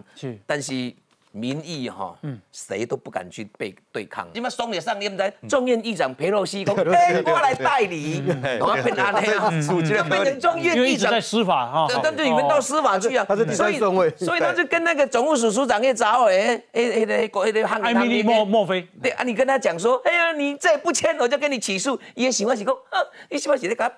[0.46, 0.94] 但是。
[1.32, 4.28] 民意哈，嗯，谁都不敢去被对抗。
[4.34, 8.24] 你们双野上，你们在众院议长佩洛西讲，哎，我来代理，
[8.60, 9.52] 我要变哪里啊？
[9.62, 11.12] 就变成众院议长。
[11.12, 13.24] 在司法哈，但对你们到司法去啊。
[13.28, 22.00] 他是第三顺位，所以他就跟那个总务署署长去找哎哎哎那个那个艾米丽莫莫菲，对啊，你跟他讲说，哎呀，你再不签，我就跟你起诉。
[22.16, 22.76] 也喜欢是讲，
[23.30, 23.92] 你喜欢是在搞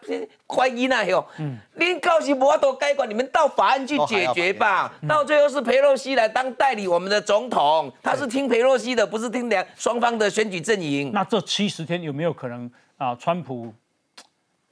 [0.54, 1.26] 怀疑那哟。
[1.38, 4.92] 嗯，你告诉我都该管，你们到法案去解决吧。
[5.08, 7.21] 到最后是佩洛西来当代理我们的。
[7.22, 11.12] 总统他是听佩洛西的，不是听两双方的选举阵营。
[11.14, 13.16] 那这七十天有没有可能啊？
[13.16, 13.74] 川普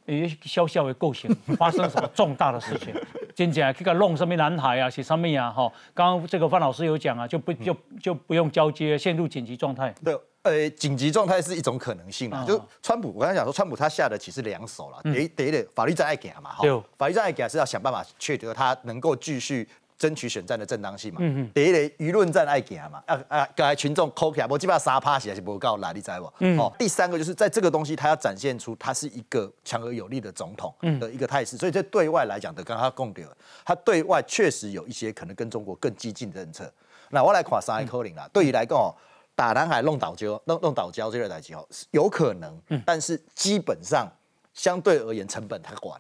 [0.05, 2.91] 诶，小小的构型发生什么重大的事情，
[3.35, 9.93] 真正去个弄什么南海啊，写上面啊，哈，刚刚这个范老师有讲啊，就不就就不用交接，陷入紧急状态。
[10.03, 12.43] 对，呃，紧急状态是一种可能性啊。
[12.47, 19.67] 就川普，我刚才讲说，川普他下的其实两手了，第一，第一，法律战爱给嘛，哈，法律战爱给是要想办法确得他能够继续。
[19.99, 21.19] 争取选战的正当性嘛，
[21.53, 26.45] 第一个舆论战爱行嘛，啊啊，刚才群众扣起来，我基本上杀趴起来是不够啦，你知不？
[26.57, 36.73] 哦，第三个就是在这个东西，他要展现出他是一个强而有力的总统的一个态势，所以这对外来讲的，刚刚共了，他对外确实有一些可能跟中国更激进的政策。
[37.09, 38.95] 那我来看三个扣零啦，对于来讲哦，
[39.35, 44.09] 打南海弄岛礁、弄弄岛礁这个代志哦，有可能，但是基本上
[44.53, 45.93] 相对而言成本太高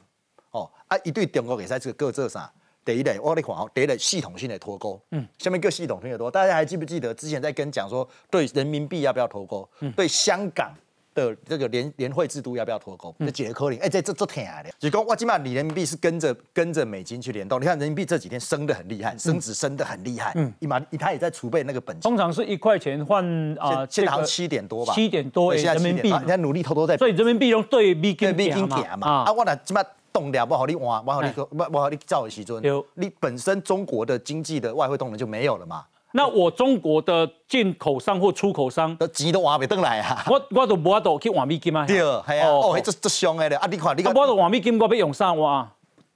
[0.51, 2.49] 哦，啊，一对中国给在这个各这上。
[2.85, 9.67] 第一类，我你讲哦，第一类系统性的脱钩，嗯，下面各系统性的脱，大家还记不记得之前在跟讲说，对人民币要不要脱钩？
[9.81, 10.73] 嗯，对香港
[11.13, 13.13] 的这个联联汇制度要不要脱钩？
[13.19, 17.61] 这几个科林，哎，这这这挺的，就讲我，起码你人民币是跟着跟着美金去联动。
[17.61, 22.09] 你看人民币这几天升的很厉害，升值升的很厉害，嗯，一马他也在储备那个本金。
[22.09, 23.23] 通常是一块钱换
[23.59, 29.83] 啊，现在好像七点多吧，七点多人民币，你看努力偷偷在，所以人民币用对美金减嘛，啊，我那起码。
[30.11, 32.61] 动了不好你换，不好你不不好你造的时阵，
[32.95, 35.85] 你本身中国的经济的外汇动能就没有了嘛？
[36.11, 40.25] 那我中国的进口商或出口商的钱都换不登来啊！
[40.27, 41.85] 我我都无法度去换美金啊！
[41.85, 43.55] 对，系啊，哦，这这伤的咧！
[43.59, 45.69] 啊，你看你看，我都换美金，我要用啥换？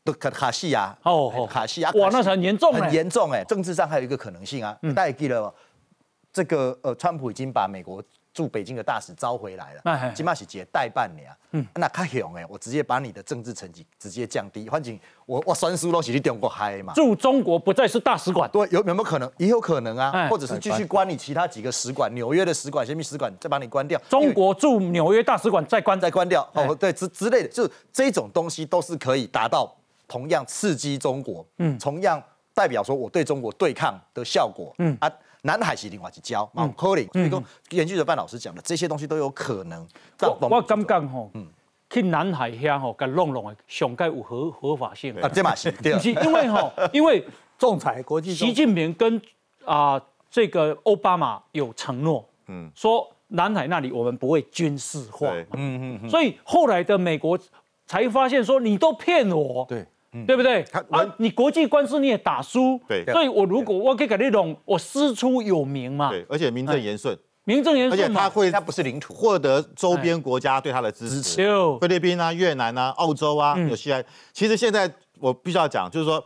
[0.03, 0.97] 都卡卡西啊！
[1.03, 1.91] 哦，卡西啊！
[1.93, 3.43] 哇，那很严重，很严重哎！
[3.43, 5.53] 政治上还有一个可能性啊，大家记得
[6.33, 8.03] 这个呃，川普已经把美国。
[8.33, 16.91] 驻北京的大使招回来了，金马喜节代办年，嗯，那卡勇哎，我直接把你的政治成绩直接降低，反正我我酸输都是你中国嗨嘛。
[16.93, 19.31] 驻中国不再是大使馆，对，有有没有可能？
[19.37, 24.01] 也有可能啊，或者是继续关你其他几个使馆，纽约的使馆、先秘使馆再把你关掉。
[24.09, 25.93] 中国驻纽约大使馆再关。
[26.03, 29.73] 再关掉，哦，对，之之类的，就这种东西都是可以达到
[30.07, 32.21] 同样刺激中国，嗯，同样
[32.53, 34.97] 代表说我对中国对抗的效果，嗯。
[34.99, 35.09] 啊。
[35.43, 39.85] 南海是另外一交，毛科林，所以讲，研究者范老师讲的这些东西都有可能。
[40.21, 41.29] 我我感觉吼，
[41.89, 45.13] 去南海遐吼，甲弄弄的，上该有合合法性。
[45.21, 47.25] 啊，这嘛是， 不是因为吼， 因为
[47.57, 49.21] 仲裁国际，习近平跟
[49.65, 57.37] 啊这个奥巴马有承诺，嗯，说南海那里我们不会军事化，嗯嗯，所以后来的美国
[57.85, 59.85] 才发现说你都骗我，对。
[60.27, 60.61] 对不对？
[60.91, 71.43] 啊，你国际官司你也打输，对，所以我如果我可以给那种我师出有名嘛，对，而且名正言顺，名正言顺，而且他会他不是领土，获得周边国家对他的支持，
[71.81, 74.05] 菲律宾啊、越南啊、澳洲啊，新西兰。
[74.31, 74.89] 其实现在
[75.19, 76.23] 我必须要讲，就是说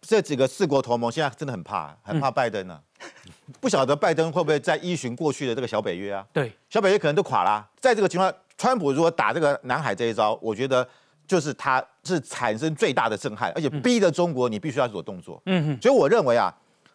[0.00, 2.78] 这几个四国同盟现在真的很怕，很怕拜登呢，
[3.60, 6.24] 不晓得拜登会不会再依循过去的这个小北约啊？
[6.32, 7.68] 对，小北约可能都垮了。
[7.80, 10.86] 在这个情况，川普如果打这个南海这一招，我觉得。
[11.28, 15.40] 就是他是产生最大的震撼，而且逼着中国你必须要做动作。
[15.46, 16.52] 嗯哼，所以我认为啊，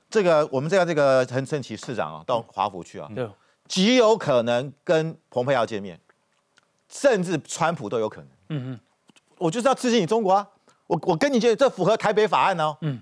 [0.10, 3.08] 这个我们这样这个陈陈奇市长啊，到华府去啊，
[3.68, 6.00] 极有可能跟蓬佩奥见面，
[6.90, 8.30] 甚至川普都有可能。
[8.50, 8.80] 嗯哼，
[9.38, 10.48] 我就是要刺激你中国啊，
[10.88, 12.76] 我我跟你见，这符合台北法案哦。
[12.82, 13.02] 嗯。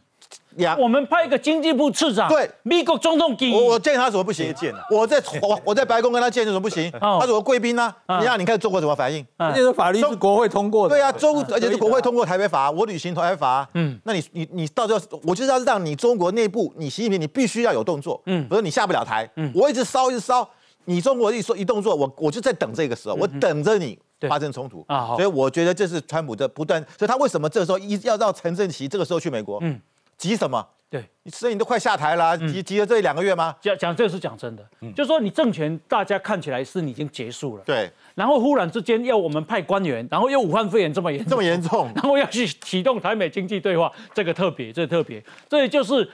[0.77, 4.53] 我们派一个经济部次长，对，美国总统我我见他怎么不行？
[4.53, 6.91] 见我在我我在白宫跟他见，怎么不行？
[6.91, 7.93] 他怎么贵宾呢？
[8.19, 9.25] 你让你看中国怎么反应？
[9.37, 10.95] 而且法律是国会通过的。
[10.95, 13.67] 对啊，中而且是国会通过台北法，我履行台北法。
[13.73, 18.21] 嗯，那你你你到时候我就是要让你中国内部，你习近平你必须要有动作。
[18.25, 19.29] 嗯，否则你下不了台。
[19.35, 20.47] 嗯，我一直烧一直烧，
[20.85, 23.97] 你中国一说一动作，我我就在等这个时候，我等着你
[24.27, 25.07] 发生冲突啊。
[25.15, 29.59] 所以我觉得这是川普的不断，所以他为什么这时候一要让陈振奇这个时候去美国？
[29.61, 29.79] 嗯，
[30.21, 30.63] 急什么？
[30.87, 33.55] 对，你所以你都快下台了，急急了这两个月吗？
[33.61, 34.63] 讲讲这是讲真的，
[34.93, 46.07] 就说你政权大家看起来是你已经结束了，对，然后忽然之间要我们派官员，然后又武汉肺炎这么严这么严重， 然后要去启动台美经济对话，这个特别，这特别，这就是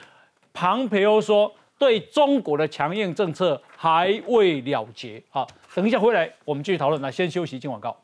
[0.54, 5.20] 庞培欧说对中国的强硬政策还未了结。
[5.28, 7.94] 好，等一下回来我们继续讨论，那先休息进广告。